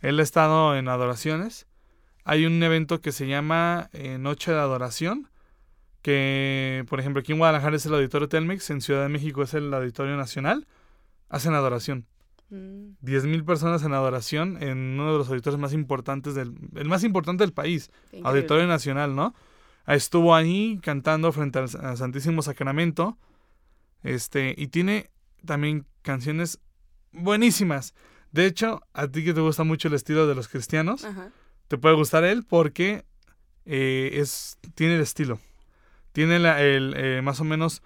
Él 0.00 0.18
ha 0.20 0.22
estado 0.22 0.76
en 0.76 0.88
adoraciones. 0.88 1.66
Hay 2.24 2.46
un 2.46 2.62
evento 2.62 3.00
que 3.00 3.12
se 3.12 3.26
llama 3.26 3.90
eh, 3.92 4.18
Noche 4.18 4.52
de 4.52 4.58
Adoración, 4.58 5.30
que 6.02 6.84
por 6.88 7.00
ejemplo 7.00 7.20
aquí 7.20 7.32
en 7.32 7.38
Guadalajara 7.38 7.76
es 7.76 7.86
el 7.86 7.94
Auditorio 7.94 8.28
Telmex, 8.28 8.70
en 8.70 8.80
Ciudad 8.80 9.02
de 9.02 9.08
México 9.08 9.42
es 9.42 9.54
el 9.54 9.72
Auditorio 9.72 10.16
Nacional. 10.16 10.66
Hacen 11.28 11.54
adoración. 11.54 12.06
Mm, 12.50 12.96
10.000 13.02 13.44
personas 13.44 13.82
en 13.82 13.92
adoración 13.92 14.62
en 14.62 14.78
uno 14.78 15.12
de 15.12 15.18
los 15.18 15.28
auditorios 15.28 15.60
más 15.60 15.72
importantes 15.72 16.34
del, 16.34 16.54
el 16.76 16.88
más 16.88 17.04
importante 17.04 17.44
del 17.44 17.52
país. 17.52 17.90
increíble. 18.06 18.28
Auditorio 18.28 18.66
Nacional, 18.66 19.14
¿no? 19.14 19.34
Estuvo 19.86 20.34
ahí 20.34 20.78
cantando 20.82 21.32
frente 21.32 21.58
al, 21.58 21.68
al 21.80 21.96
Santísimo 21.96 22.42
Sacramento. 22.42 23.18
Este, 24.02 24.54
y 24.56 24.68
tiene 24.68 25.10
también 25.44 25.86
canciones 26.08 26.58
buenísimas. 27.12 27.92
De 28.32 28.46
hecho, 28.46 28.80
a 28.94 29.08
ti 29.08 29.22
que 29.26 29.34
te 29.34 29.42
gusta 29.42 29.62
mucho 29.62 29.88
el 29.88 29.94
estilo 29.94 30.26
de 30.26 30.34
los 30.34 30.48
cristianos, 30.48 31.04
Ajá. 31.04 31.30
te 31.68 31.76
puede 31.76 31.96
gustar 31.96 32.24
él 32.24 32.46
porque 32.48 33.04
eh, 33.66 34.12
es, 34.14 34.56
tiene 34.74 34.94
el 34.94 35.02
estilo. 35.02 35.38
Tiene 36.12 36.38
la, 36.38 36.62
el, 36.62 36.94
eh, 36.96 37.20
más 37.22 37.40
o 37.40 37.44
menos 37.44 37.82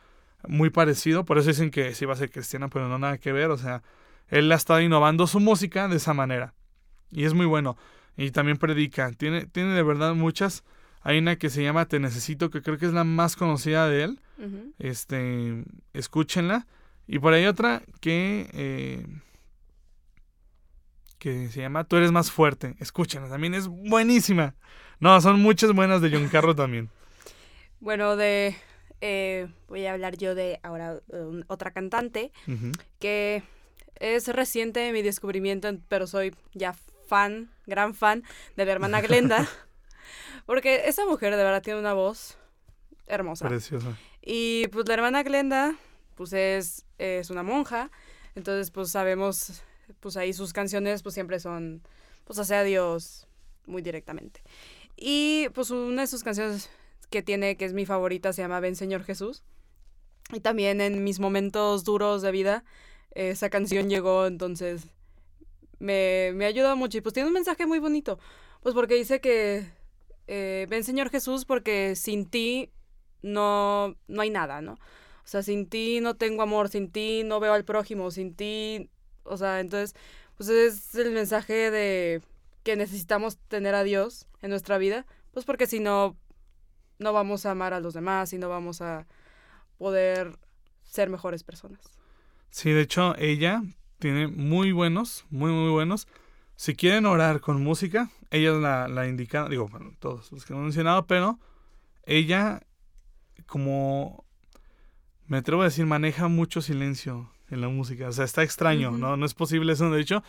muy 0.46 0.70
parecido. 0.70 1.24
Por 1.24 1.36
eso 1.38 1.48
dicen 1.48 1.72
que 1.72 1.94
sí 1.96 2.04
va 2.04 2.12
a 2.12 2.16
ser 2.16 2.30
cristiana, 2.30 2.68
pero 2.68 2.86
no 2.86 2.96
nada 2.96 3.18
que 3.18 3.32
ver. 3.32 3.50
O 3.50 3.58
sea, 3.58 3.82
él 4.28 4.52
ha 4.52 4.54
estado 4.54 4.80
innovando 4.80 5.26
su 5.26 5.40
música 5.40 5.88
de 5.88 5.96
esa 5.96 6.14
manera. 6.14 6.54
Y 7.10 7.24
es 7.24 7.34
muy 7.34 7.46
bueno. 7.46 7.76
Y 8.16 8.30
también 8.30 8.56
predica. 8.56 9.10
Tiene, 9.10 9.46
tiene 9.46 9.74
de 9.74 9.82
verdad 9.82 10.14
muchas. 10.14 10.62
Hay 11.00 11.18
una 11.18 11.34
que 11.34 11.50
se 11.50 11.64
llama 11.64 11.86
Te 11.86 11.98
Necesito, 11.98 12.50
que 12.50 12.62
creo 12.62 12.78
que 12.78 12.86
es 12.86 12.92
la 12.92 13.02
más 13.02 13.34
conocida 13.34 13.88
de 13.88 14.04
él. 14.04 14.20
Este, 14.78 15.64
escúchenla. 15.92 16.68
Y 17.06 17.18
por 17.18 17.32
ahí 17.34 17.46
otra 17.46 17.82
que, 18.00 18.48
eh, 18.52 19.06
que 21.18 21.48
se 21.48 21.60
llama 21.60 21.84
Tú 21.84 21.96
eres 21.96 22.12
más 22.12 22.30
fuerte. 22.30 22.74
Escúchenla, 22.78 23.28
también 23.28 23.54
es 23.54 23.68
buenísima. 23.68 24.54
No, 25.00 25.20
son 25.20 25.40
muchas 25.40 25.72
buenas 25.72 26.00
de 26.00 26.10
John 26.10 26.28
Carro 26.28 26.54
también. 26.54 26.88
Bueno, 27.80 28.16
de... 28.16 28.54
eh, 29.00 29.48
voy 29.68 29.84
a 29.86 29.92
hablar 29.92 30.16
yo 30.16 30.34
de 30.34 30.60
ahora 30.62 31.00
um, 31.08 31.42
otra 31.48 31.72
cantante 31.72 32.30
que 33.00 33.42
es 33.96 34.28
reciente 34.28 34.92
mi 34.92 35.02
descubrimiento, 35.02 35.68
pero 35.88 36.06
soy 36.06 36.34
ya 36.54 36.74
fan, 37.08 37.50
gran 37.66 37.94
fan 37.94 38.22
de 38.56 38.64
la 38.64 38.72
hermana 38.72 39.00
Glenda. 39.00 39.48
porque 40.46 40.82
esa 40.86 41.04
mujer 41.04 41.36
de 41.36 41.42
verdad 41.42 41.62
tiene 41.62 41.80
una 41.80 41.92
voz 41.94 42.38
hermosa. 43.06 43.48
Preciosa. 43.48 43.98
Y 44.22 44.68
pues 44.68 44.86
la 44.86 44.94
hermana 44.94 45.22
Glenda, 45.24 45.74
pues 46.14 46.32
es, 46.32 46.84
es 46.98 47.30
una 47.30 47.42
monja, 47.42 47.90
entonces 48.34 48.70
pues 48.70 48.90
sabemos, 48.90 49.62
pues 50.00 50.16
ahí 50.16 50.32
sus 50.32 50.52
canciones 50.52 51.02
pues 51.02 51.14
siempre 51.14 51.40
son, 51.40 51.82
pues 52.24 52.38
hacia 52.38 52.62
Dios 52.62 53.26
muy 53.66 53.82
directamente. 53.82 54.42
Y 54.96 55.48
pues 55.54 55.70
una 55.70 56.02
de 56.02 56.06
sus 56.06 56.22
canciones 56.22 56.70
que 57.10 57.22
tiene, 57.22 57.56
que 57.56 57.64
es 57.64 57.72
mi 57.72 57.86
favorita, 57.86 58.32
se 58.32 58.42
llama 58.42 58.60
Ven 58.60 58.76
Señor 58.76 59.04
Jesús. 59.04 59.42
Y 60.32 60.40
también 60.40 60.80
en 60.80 61.04
mis 61.04 61.20
momentos 61.20 61.84
duros 61.84 62.22
de 62.22 62.30
vida, 62.30 62.64
esa 63.10 63.50
canción 63.50 63.90
llegó, 63.90 64.26
entonces 64.26 64.88
me, 65.78 66.32
me 66.34 66.46
ayuda 66.46 66.74
mucho. 66.74 66.98
Y 66.98 67.00
pues 67.00 67.12
tiene 67.12 67.28
un 67.28 67.34
mensaje 67.34 67.66
muy 67.66 67.78
bonito, 67.78 68.18
pues 68.62 68.74
porque 68.74 68.94
dice 68.94 69.20
que 69.20 69.66
eh, 70.26 70.66
ven 70.70 70.84
Señor 70.84 71.10
Jesús 71.10 71.44
porque 71.44 71.96
sin 71.96 72.26
ti 72.26 72.70
no, 73.22 73.96
no 74.08 74.22
hay 74.22 74.30
nada, 74.30 74.60
¿no? 74.60 74.78
O 75.24 75.28
sea, 75.28 75.42
sin 75.42 75.66
ti 75.66 76.00
no 76.00 76.14
tengo 76.14 76.42
amor, 76.42 76.68
sin 76.68 76.90
ti 76.90 77.22
no 77.24 77.40
veo 77.40 77.52
al 77.52 77.64
prójimo, 77.64 78.10
sin 78.10 78.34
ti, 78.34 78.90
o 79.24 79.36
sea, 79.36 79.60
entonces, 79.60 79.94
pues 80.36 80.48
es 80.48 80.94
el 80.94 81.12
mensaje 81.12 81.70
de 81.70 82.22
que 82.62 82.76
necesitamos 82.76 83.38
tener 83.48 83.74
a 83.74 83.84
Dios 83.84 84.26
en 84.40 84.50
nuestra 84.50 84.78
vida, 84.78 85.06
pues 85.32 85.44
porque 85.44 85.66
si 85.66 85.80
no, 85.80 86.16
no 86.98 87.12
vamos 87.12 87.46
a 87.46 87.52
amar 87.52 87.74
a 87.74 87.80
los 87.80 87.94
demás 87.94 88.32
y 88.32 88.38
no 88.38 88.48
vamos 88.48 88.80
a 88.80 89.06
poder 89.78 90.38
ser 90.82 91.08
mejores 91.08 91.42
personas. 91.42 91.80
Sí, 92.50 92.70
de 92.70 92.82
hecho, 92.82 93.16
ella 93.16 93.62
tiene 93.98 94.26
muy 94.28 94.72
buenos, 94.72 95.24
muy, 95.30 95.50
muy 95.52 95.70
buenos. 95.70 96.06
Si 96.56 96.74
quieren 96.74 97.06
orar 97.06 97.40
con 97.40 97.62
música, 97.62 98.10
ella 98.30 98.52
es 98.52 98.58
la, 98.58 98.88
la 98.88 99.08
indicada, 99.08 99.48
digo, 99.48 99.68
bueno, 99.68 99.92
todos 99.98 100.30
los 100.32 100.44
que 100.44 100.52
hemos 100.52 100.64
mencionado, 100.64 101.06
pero 101.06 101.38
ella, 102.04 102.62
como 103.46 104.21
me 105.26 105.38
atrevo 105.38 105.62
a 105.62 105.66
decir, 105.66 105.86
maneja 105.86 106.28
mucho 106.28 106.60
silencio 106.62 107.30
en 107.50 107.60
la 107.60 107.68
música. 107.68 108.08
O 108.08 108.12
sea, 108.12 108.24
está 108.24 108.42
extraño. 108.42 108.90
¿no? 108.92 109.16
No 109.16 109.26
es 109.26 109.34
posible 109.34 109.72
eso, 109.72 109.90
de 109.90 110.00
hecho. 110.00 110.22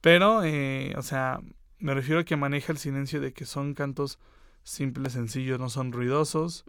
Pero, 0.00 0.42
eh, 0.44 0.94
o 0.96 1.02
sea, 1.02 1.40
me 1.78 1.94
refiero 1.94 2.20
a 2.20 2.24
que 2.24 2.36
maneja 2.36 2.72
el 2.72 2.78
silencio 2.78 3.20
de 3.20 3.32
que 3.32 3.44
son 3.44 3.74
cantos 3.74 4.18
simples, 4.62 5.14
sencillos, 5.14 5.58
no 5.58 5.70
son 5.70 5.92
ruidosos. 5.92 6.64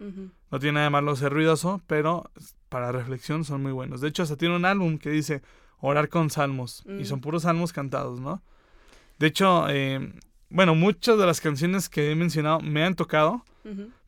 No 0.52 0.60
tiene 0.60 0.76
nada 0.76 0.86
de 0.86 0.90
malo 0.92 1.16
ser 1.16 1.34
ruidoso, 1.34 1.82
pero 1.88 2.32
para 2.70 2.92
reflexión 2.92 3.44
son 3.44 3.62
muy 3.62 3.72
buenos. 3.72 4.02
De 4.02 4.08
hecho, 4.08 4.24
hasta 4.24 4.38
tiene 4.38 4.56
un 4.56 4.66
álbum 4.66 4.98
que 4.98 5.10
dice 5.10 5.42
Orar 5.82 6.10
con 6.10 6.30
Salmos. 6.30 6.84
Y 6.88 7.02
Mm. 7.02 7.06
son 7.06 7.22
puros 7.22 7.44
salmos 7.44 7.74
cantados, 7.74 8.20
¿no? 8.20 8.42
De 9.18 9.28
hecho, 9.28 9.66
eh, 9.70 10.14
bueno, 10.50 10.76
muchas 10.76 11.18
de 11.18 11.26
las 11.26 11.42
canciones 11.42 11.90
que 11.90 12.12
he 12.12 12.16
mencionado 12.16 12.60
me 12.62 12.84
han 12.84 12.96
tocado, 12.96 13.44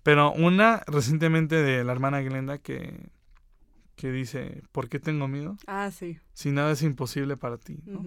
pero 0.04 0.32
una 0.32 0.84
recientemente 0.88 1.56
de 1.56 1.84
la 1.84 1.92
hermana 1.92 2.22
Glenda 2.22 2.58
que, 2.58 3.10
que 3.95 4.12
dice, 4.12 4.63
¿por 4.71 4.89
qué 4.89 4.99
tengo 4.99 5.27
miedo? 5.27 5.58
Ah, 5.67 5.91
sí. 5.91 6.19
Si 6.34 6.51
nada 6.51 6.71
es 6.71 6.82
imposible 6.82 7.38
para 7.38 7.58
ti, 7.58 7.80
¿no? 7.86 8.04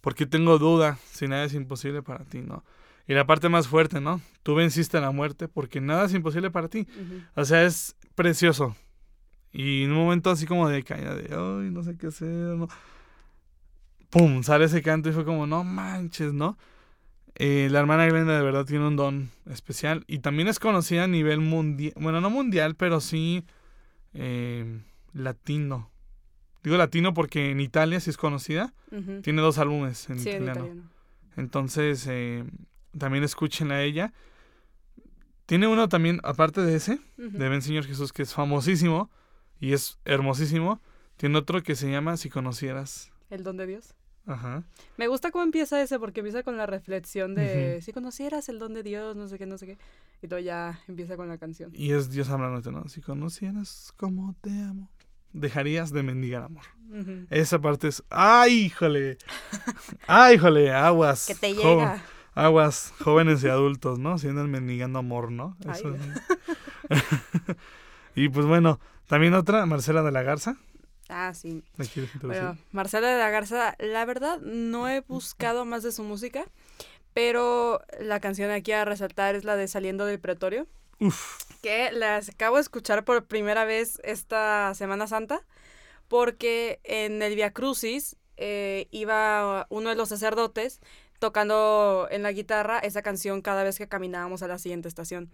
¿Por 0.00 0.14
qué 0.14 0.26
tengo 0.26 0.58
duda? 0.58 0.98
Si 1.10 1.28
nada 1.28 1.44
es 1.44 1.54
imposible 1.54 2.02
para 2.02 2.24
ti, 2.24 2.42
¿no? 2.42 2.64
Y 3.06 3.14
la 3.14 3.26
parte 3.26 3.48
más 3.48 3.68
fuerte, 3.68 4.00
¿no? 4.00 4.20
Tú 4.42 4.54
venciste 4.54 4.96
a 4.96 5.00
la 5.00 5.10
muerte 5.10 5.48
porque 5.48 5.80
nada 5.80 6.06
es 6.06 6.14
imposible 6.14 6.50
para 6.50 6.68
ti. 6.68 6.86
O 7.34 7.44
sea, 7.44 7.64
es 7.64 7.96
precioso. 8.14 8.76
Y 9.52 9.84
en 9.84 9.92
un 9.92 9.98
momento 9.98 10.30
así 10.30 10.46
como 10.46 10.68
de 10.68 10.82
caída 10.82 11.14
de, 11.14 11.28
ay, 11.32 11.70
no 11.70 11.82
sé 11.82 11.96
qué 11.96 12.08
hacer, 12.08 12.28
¿no? 12.28 12.68
Pum, 14.10 14.42
sale 14.42 14.64
ese 14.66 14.82
canto 14.82 15.08
y 15.08 15.12
fue 15.12 15.24
como, 15.24 15.46
no 15.46 15.64
manches, 15.64 16.32
¿no? 16.32 16.58
Eh, 17.36 17.68
la 17.70 17.80
hermana 17.80 18.06
Glenda 18.06 18.36
de 18.36 18.44
verdad 18.44 18.64
tiene 18.64 18.86
un 18.86 18.94
don 18.94 19.30
especial 19.50 20.04
y 20.06 20.20
también 20.20 20.46
es 20.46 20.60
conocida 20.60 21.04
a 21.04 21.08
nivel 21.08 21.40
mundial, 21.40 21.92
bueno, 21.96 22.20
no 22.20 22.30
mundial, 22.30 22.76
pero 22.76 23.00
sí 23.00 23.44
eh, 24.12 24.80
latino. 25.14 25.90
Digo 26.62 26.76
latino 26.76 27.14
porque 27.14 27.50
en 27.50 27.60
Italia 27.60 28.00
sí 28.00 28.10
es 28.10 28.16
conocida. 28.16 28.74
Tiene 29.22 29.42
dos 29.42 29.58
álbumes 29.58 30.08
en 30.10 30.20
Sí, 30.20 30.30
en 30.30 30.44
italiano. 30.44 30.90
Entonces, 31.36 32.06
eh, 32.08 32.44
también 32.96 33.24
escúchenla 33.24 33.76
a 33.76 33.82
ella. 33.82 34.12
Tiene 35.46 35.66
uno 35.66 35.88
también, 35.88 36.20
aparte 36.22 36.62
de 36.62 36.76
ese, 36.76 37.00
de 37.16 37.48
Ven 37.48 37.60
Señor 37.60 37.84
Jesús, 37.84 38.12
que 38.12 38.22
es 38.22 38.32
famosísimo 38.32 39.10
y 39.60 39.72
es 39.72 39.98
hermosísimo. 40.04 40.80
Tiene 41.16 41.38
otro 41.38 41.62
que 41.62 41.74
se 41.74 41.90
llama 41.90 42.16
Si 42.16 42.30
conocieras. 42.30 43.12
El 43.30 43.42
don 43.42 43.56
de 43.56 43.66
Dios. 43.66 43.94
Ajá. 44.26 44.64
Me 44.96 45.06
gusta 45.06 45.30
cómo 45.30 45.44
empieza 45.44 45.82
ese 45.82 45.98
porque 45.98 46.20
empieza 46.20 46.42
con 46.42 46.56
la 46.56 46.64
reflexión 46.64 47.34
de 47.34 47.80
si 47.82 47.92
conocieras 47.92 48.48
el 48.48 48.58
don 48.58 48.72
de 48.72 48.82
Dios, 48.82 49.16
no 49.16 49.28
sé 49.28 49.36
qué, 49.38 49.44
no 49.44 49.58
sé 49.58 49.66
qué. 49.66 49.78
Y 50.22 50.28
todo 50.28 50.38
ya 50.38 50.80
empieza 50.88 51.16
con 51.16 51.28
la 51.28 51.36
canción. 51.36 51.70
Y 51.74 51.92
es 51.92 52.10
Dios 52.10 52.30
hablándote, 52.30 52.70
¿no? 52.70 52.88
Si 52.88 53.02
conocieras 53.02 53.92
cómo 53.98 54.34
te 54.40 54.50
amo, 54.50 54.90
dejarías 55.34 55.92
de 55.92 56.02
mendigar 56.02 56.42
amor. 56.44 56.64
Esa 57.28 57.58
parte 57.60 57.88
es. 57.88 58.02
¡Ay, 58.08 58.52
híjole! 58.66 59.18
¡Ay, 60.06 60.36
híjole! 60.36 60.72
Aguas. 60.72 61.26
Que 61.26 61.34
te 61.34 61.52
jo- 61.54 61.60
llega. 61.62 62.02
Aguas, 62.34 62.92
jóvenes 63.00 63.42
y 63.44 63.48
adultos, 63.48 63.98
¿no? 63.98 64.16
Si 64.18 64.28
andan 64.28 64.50
mendigando 64.50 64.98
amor, 65.00 65.30
¿no? 65.30 65.56
Eso 65.70 65.94
es- 65.94 66.00
y 68.14 68.28
pues 68.28 68.46
bueno, 68.46 68.80
también 69.06 69.34
otra, 69.34 69.66
Marcela 69.66 70.02
de 70.02 70.12
la 70.12 70.22
Garza. 70.22 70.56
Ah, 71.08 71.32
sí. 71.34 71.62
Bueno, 72.22 72.56
Marcela 72.72 73.08
de 73.08 73.18
la 73.18 73.30
Garza, 73.30 73.76
la 73.78 74.04
verdad 74.04 74.40
no 74.40 74.88
he 74.88 75.00
buscado 75.00 75.64
más 75.64 75.82
de 75.82 75.92
su 75.92 76.02
música, 76.02 76.44
pero 77.12 77.80
la 78.00 78.20
canción 78.20 78.50
aquí 78.50 78.72
a 78.72 78.84
resaltar 78.84 79.34
es 79.34 79.44
la 79.44 79.56
de 79.56 79.68
Saliendo 79.68 80.06
del 80.06 80.18
Pretorio, 80.18 80.66
Que 81.62 81.90
las 81.92 82.28
acabo 82.28 82.56
de 82.56 82.62
escuchar 82.62 83.04
por 83.04 83.26
primera 83.26 83.64
vez 83.64 84.00
esta 84.04 84.74
Semana 84.74 85.06
Santa, 85.06 85.44
porque 86.08 86.80
en 86.84 87.22
el 87.22 87.34
Via 87.34 87.52
Crucis 87.52 88.16
eh, 88.36 88.88
iba 88.90 89.66
uno 89.70 89.90
de 89.90 89.96
los 89.96 90.08
sacerdotes 90.08 90.80
tocando 91.18 92.08
en 92.10 92.22
la 92.22 92.32
guitarra 92.32 92.78
esa 92.78 93.02
canción 93.02 93.40
cada 93.40 93.62
vez 93.62 93.78
que 93.78 93.88
caminábamos 93.88 94.42
a 94.42 94.48
la 94.48 94.58
siguiente 94.58 94.88
estación. 94.88 95.30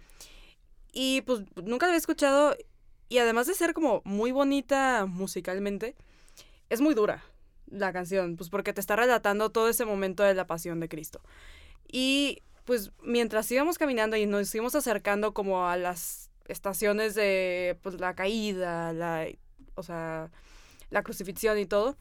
Y 0.93 1.23
pues 1.23 1.41
nunca 1.57 1.87
la 1.87 1.93
había 1.93 1.99
escuchado 1.99 2.57
y 3.09 3.19
además 3.19 3.47
de 3.47 3.55
ser 3.55 3.75
como 3.75 4.03
muy 4.05 4.31
bonita 4.31 5.07
musicalmente, 5.07 5.97
es 6.69 6.81
muy 6.81 6.95
dura 6.95 7.25
la 7.67 7.93
canción, 7.93 8.37
pues 8.37 8.51
porque 8.51 8.73
te 8.73 8.81
está 8.81 8.97
relatando 8.97 9.51
todo 9.51 9.69
ese 9.69 9.85
momento 9.85 10.23
de 10.23 10.35
la 10.35 10.47
pasión 10.47 10.81
de 10.81 10.89
Cristo. 10.89 11.21
Y 11.91 12.43
pues 12.65 12.93
mientras 13.03 13.51
íbamos 13.51 13.79
caminando 13.79 14.17
y 14.17 14.27
nos 14.27 14.55
íbamos 14.55 14.75
acercando 14.75 15.33
como 15.35 15.69
a 15.69 15.77
las 15.77 16.31
estaciones 16.47 17.15
de 17.15 17.79
pues 17.83 18.01
la 18.01 18.15
caída, 18.15 18.93
la 18.93 19.27
o 19.75 19.83
sea, 19.83 20.31
la 20.91 21.03
crucifixión 21.03 21.59
y 21.59 21.67
todo, 21.67 21.97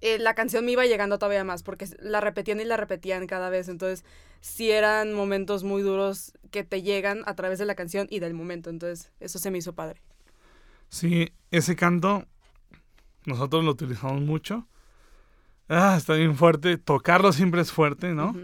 eh, 0.00 0.18
la 0.18 0.34
canción 0.34 0.64
me 0.64 0.72
iba 0.72 0.84
llegando 0.84 1.18
todavía 1.18 1.44
más 1.44 1.62
porque 1.62 1.88
la 1.98 2.20
repetían 2.20 2.60
y 2.60 2.64
la 2.64 2.76
repetían 2.76 3.26
cada 3.26 3.50
vez, 3.50 3.68
entonces 3.68 4.04
sí 4.40 4.70
eran 4.70 5.14
momentos 5.14 5.64
muy 5.64 5.82
duros 5.82 6.32
que 6.50 6.64
te 6.64 6.82
llegan 6.82 7.22
a 7.26 7.34
través 7.34 7.58
de 7.58 7.64
la 7.64 7.74
canción 7.74 8.06
y 8.10 8.18
del 8.18 8.34
momento, 8.34 8.70
entonces 8.70 9.12
eso 9.20 9.38
se 9.38 9.50
me 9.50 9.58
hizo 9.58 9.74
padre. 9.74 10.02
Sí, 10.88 11.32
ese 11.50 11.74
canto 11.74 12.26
nosotros 13.24 13.64
lo 13.64 13.70
utilizamos 13.70 14.20
mucho. 14.20 14.66
Ah, 15.68 15.94
está 15.96 16.14
bien 16.14 16.36
fuerte. 16.36 16.76
Tocarlo 16.76 17.32
siempre 17.32 17.62
es 17.62 17.72
fuerte, 17.72 18.12
¿no? 18.14 18.34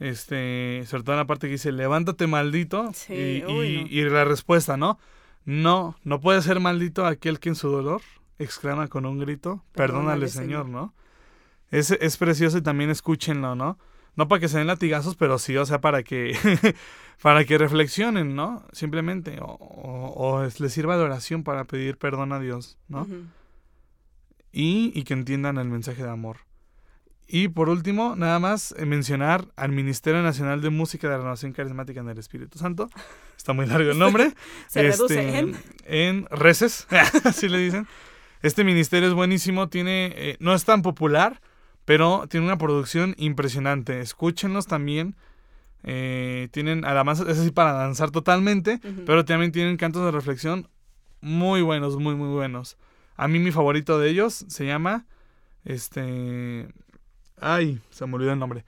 Este, 0.00 0.84
sobre 0.86 1.02
todo 1.02 1.14
en 1.14 1.18
la 1.20 1.26
parte 1.26 1.46
que 1.48 1.52
dice, 1.54 1.72
levántate 1.72 2.26
maldito. 2.26 2.90
Sí, 2.94 3.14
y, 3.14 3.44
uy, 3.44 3.66
y- 3.66 3.82
no. 3.84 3.88
y 3.90 4.10
la 4.10 4.24
respuesta, 4.24 4.76
¿no? 4.76 4.98
No, 5.44 5.96
no 6.04 6.20
puede 6.20 6.40
ser 6.42 6.60
maldito 6.60 7.06
aquel 7.06 7.40
que 7.40 7.48
en 7.48 7.54
su 7.54 7.68
dolor 7.68 8.00
exclama 8.38 8.86
con 8.88 9.06
un 9.06 9.18
grito, 9.18 9.64
perdónale, 9.72 10.26
Perdónale, 10.26 10.28
Señor, 10.28 10.66
Señor. 10.66 10.68
¿no? 10.68 10.94
Es, 11.70 11.90
es 11.90 12.16
precioso 12.16 12.58
y 12.58 12.62
también 12.62 12.90
escúchenlo, 12.90 13.54
¿no? 13.54 13.78
No 14.14 14.26
para 14.28 14.40
que 14.40 14.48
se 14.48 14.58
den 14.58 14.66
latigazos, 14.66 15.16
pero 15.16 15.38
sí, 15.38 15.56
o 15.56 15.64
sea, 15.66 15.80
para 15.80 16.02
que, 16.02 16.36
para 17.22 17.44
que 17.44 17.56
reflexionen, 17.58 18.34
¿no? 18.36 18.64
Simplemente. 18.72 19.38
O, 19.40 19.46
o- 19.46 20.12
o 20.16 20.44
es- 20.44 20.60
les 20.60 20.72
sirva 20.72 20.96
de 20.96 21.04
oración 21.04 21.42
para 21.44 21.64
pedir 21.64 21.96
perdón 21.98 22.32
a 22.32 22.40
Dios, 22.40 22.78
¿no? 22.88 23.06
Y, 24.52 24.92
y 24.94 25.04
que 25.04 25.14
entiendan 25.14 25.58
el 25.58 25.68
mensaje 25.68 26.02
de 26.02 26.10
amor. 26.10 26.38
Y 27.30 27.48
por 27.48 27.68
último, 27.68 28.16
nada 28.16 28.38
más 28.38 28.74
eh, 28.78 28.86
mencionar 28.86 29.46
al 29.54 29.70
Ministerio 29.70 30.22
Nacional 30.22 30.62
de 30.62 30.70
Música 30.70 31.08
de 31.10 31.18
Renovación 31.18 31.52
Carismática 31.52 32.00
en 32.00 32.08
el 32.08 32.16
Espíritu 32.18 32.58
Santo. 32.58 32.88
Está 33.36 33.52
muy 33.52 33.66
largo 33.66 33.90
el 33.90 33.98
nombre. 33.98 34.32
Se 34.68 34.80
reduce 34.82 35.38
en- 35.38 35.56
en 35.84 36.26
Reces, 36.30 36.86
así 37.24 37.48
le 37.50 37.58
dicen. 37.58 37.86
Este 38.40 38.64
ministerio 38.64 39.08
es 39.08 39.14
buenísimo, 39.14 39.68
tiene 39.68 40.12
eh, 40.16 40.36
no 40.40 40.54
es 40.54 40.64
tan 40.64 40.80
popular, 40.80 41.40
pero 41.84 42.26
tiene 42.28 42.46
una 42.46 42.56
producción 42.56 43.14
impresionante. 43.18 44.00
Escúchenlos 44.00 44.66
también. 44.66 45.14
Eh, 45.82 46.48
tienen, 46.50 46.84
además, 46.86 47.20
es 47.20 47.38
así 47.38 47.50
para 47.50 47.72
danzar 47.72 48.10
totalmente, 48.10 48.80
pero 49.06 49.24
también 49.24 49.52
tienen 49.52 49.76
cantos 49.76 50.04
de 50.04 50.10
reflexión 50.12 50.68
muy 51.20 51.60
buenos, 51.62 51.96
muy, 51.98 52.14
muy 52.14 52.28
buenos. 52.28 52.78
A 53.16 53.28
mí 53.28 53.38
mi 53.38 53.50
favorito 53.52 53.98
de 53.98 54.08
ellos 54.10 54.44
se 54.48 54.64
llama, 54.66 55.04
este, 55.64 56.68
ay, 57.40 57.80
se 57.90 58.06
me 58.06 58.14
olvidó 58.14 58.32
el 58.32 58.38
nombre. 58.38 58.64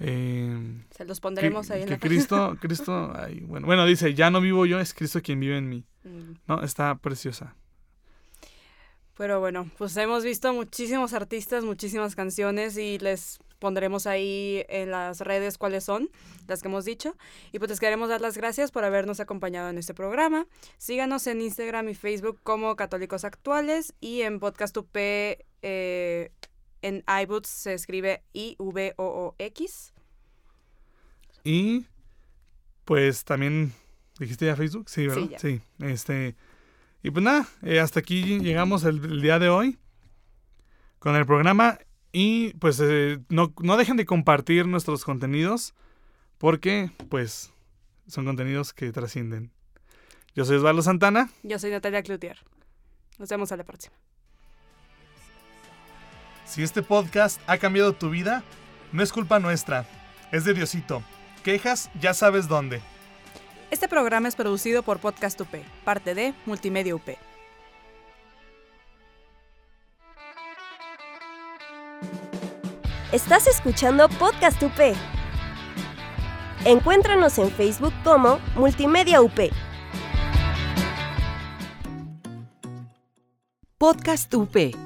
Eh, 0.00 0.84
Se 0.90 1.04
los 1.04 1.20
pondremos 1.20 1.68
que, 1.68 1.74
ahí 1.74 1.82
en 1.82 1.88
que 1.88 1.94
la 1.94 1.98
Cristo, 2.00 2.56
Cristo, 2.60 3.12
ay, 3.14 3.40
bueno, 3.40 3.66
bueno, 3.66 3.86
dice, 3.86 4.14
ya 4.14 4.30
no 4.30 4.40
vivo 4.40 4.66
yo, 4.66 4.78
es 4.78 4.92
Cristo 4.92 5.22
quien 5.22 5.40
vive 5.40 5.56
en 5.56 5.68
mí. 5.68 5.84
Mm. 6.04 6.32
No, 6.46 6.62
está 6.62 6.94
preciosa. 6.96 7.54
Pero 9.16 9.40
bueno, 9.40 9.70
pues 9.78 9.96
hemos 9.96 10.24
visto 10.24 10.52
muchísimos 10.52 11.14
artistas, 11.14 11.64
muchísimas 11.64 12.14
canciones 12.14 12.76
y 12.76 12.98
les 12.98 13.38
pondremos 13.58 14.06
ahí 14.06 14.64
en 14.68 14.90
las 14.90 15.20
redes 15.20 15.56
cuáles 15.56 15.84
son, 15.84 16.10
las 16.46 16.60
que 16.60 16.68
hemos 16.68 16.84
dicho. 16.84 17.16
Y 17.50 17.58
pues 17.58 17.70
les 17.70 17.80
queremos 17.80 18.10
dar 18.10 18.20
las 18.20 18.36
gracias 18.36 18.70
por 18.70 18.84
habernos 18.84 19.18
acompañado 19.18 19.70
en 19.70 19.78
este 19.78 19.94
programa. 19.94 20.46
Síganos 20.76 21.26
en 21.26 21.40
Instagram 21.40 21.88
y 21.88 21.94
Facebook 21.94 22.40
como 22.42 22.76
Católicos 22.76 23.24
Actuales 23.24 23.94
y 24.00 24.20
en 24.20 24.38
Podcast 24.38 24.76
UP 24.76 24.94
eh, 24.94 26.30
en 26.86 27.02
iBooks 27.22 27.48
se 27.48 27.74
escribe 27.74 28.22
I-V-O-O-X. 28.32 29.92
Y 31.42 31.86
pues 32.84 33.24
también 33.24 33.72
dijiste 34.18 34.46
ya 34.46 34.56
Facebook, 34.56 34.88
sí, 34.88 35.06
¿verdad? 35.06 35.22
Sí, 35.22 35.28
ya. 35.30 35.38
Sí, 35.38 35.60
este 35.80 36.36
y 37.02 37.10
pues 37.10 37.24
nada, 37.24 37.46
eh, 37.62 37.80
hasta 37.80 38.00
aquí 38.00 38.38
llegamos 38.40 38.84
el, 38.84 39.04
el 39.04 39.20
día 39.20 39.38
de 39.38 39.48
hoy 39.48 39.78
con 40.98 41.14
el 41.16 41.26
programa 41.26 41.78
y 42.12 42.54
pues 42.54 42.80
eh, 42.80 43.18
no, 43.28 43.52
no 43.62 43.76
dejen 43.76 43.96
de 43.96 44.06
compartir 44.06 44.66
nuestros 44.66 45.04
contenidos 45.04 45.74
porque 46.38 46.90
pues 47.08 47.52
son 48.06 48.24
contenidos 48.24 48.72
que 48.72 48.92
trascienden. 48.92 49.52
Yo 50.34 50.44
soy 50.44 50.56
Osvaldo 50.56 50.82
Santana. 50.82 51.30
Yo 51.42 51.58
soy 51.58 51.70
Natalia 51.70 52.02
Cloutier. 52.02 52.38
Nos 53.18 53.28
vemos 53.28 53.50
a 53.52 53.56
la 53.56 53.64
próxima. 53.64 53.96
Si 56.46 56.62
este 56.62 56.82
podcast 56.82 57.40
ha 57.48 57.58
cambiado 57.58 57.92
tu 57.92 58.08
vida, 58.08 58.44
no 58.92 59.02
es 59.02 59.12
culpa 59.12 59.40
nuestra, 59.40 59.84
es 60.30 60.44
de 60.44 60.54
Diosito. 60.54 61.02
Quejas, 61.42 61.90
ya 62.00 62.14
sabes 62.14 62.46
dónde. 62.46 62.80
Este 63.72 63.88
programa 63.88 64.28
es 64.28 64.36
producido 64.36 64.84
por 64.84 65.00
Podcast 65.00 65.40
UP, 65.40 65.48
parte 65.84 66.14
de 66.14 66.34
Multimedia 66.46 66.94
UP. 66.94 67.08
Estás 73.10 73.48
escuchando 73.48 74.08
Podcast 74.08 74.62
UP. 74.62 74.94
Encuéntranos 76.64 77.38
en 77.38 77.50
Facebook 77.50 77.92
como 78.04 78.38
Multimedia 78.54 79.20
UP. 79.20 79.50
Podcast 83.78 84.32
UP 84.32 84.85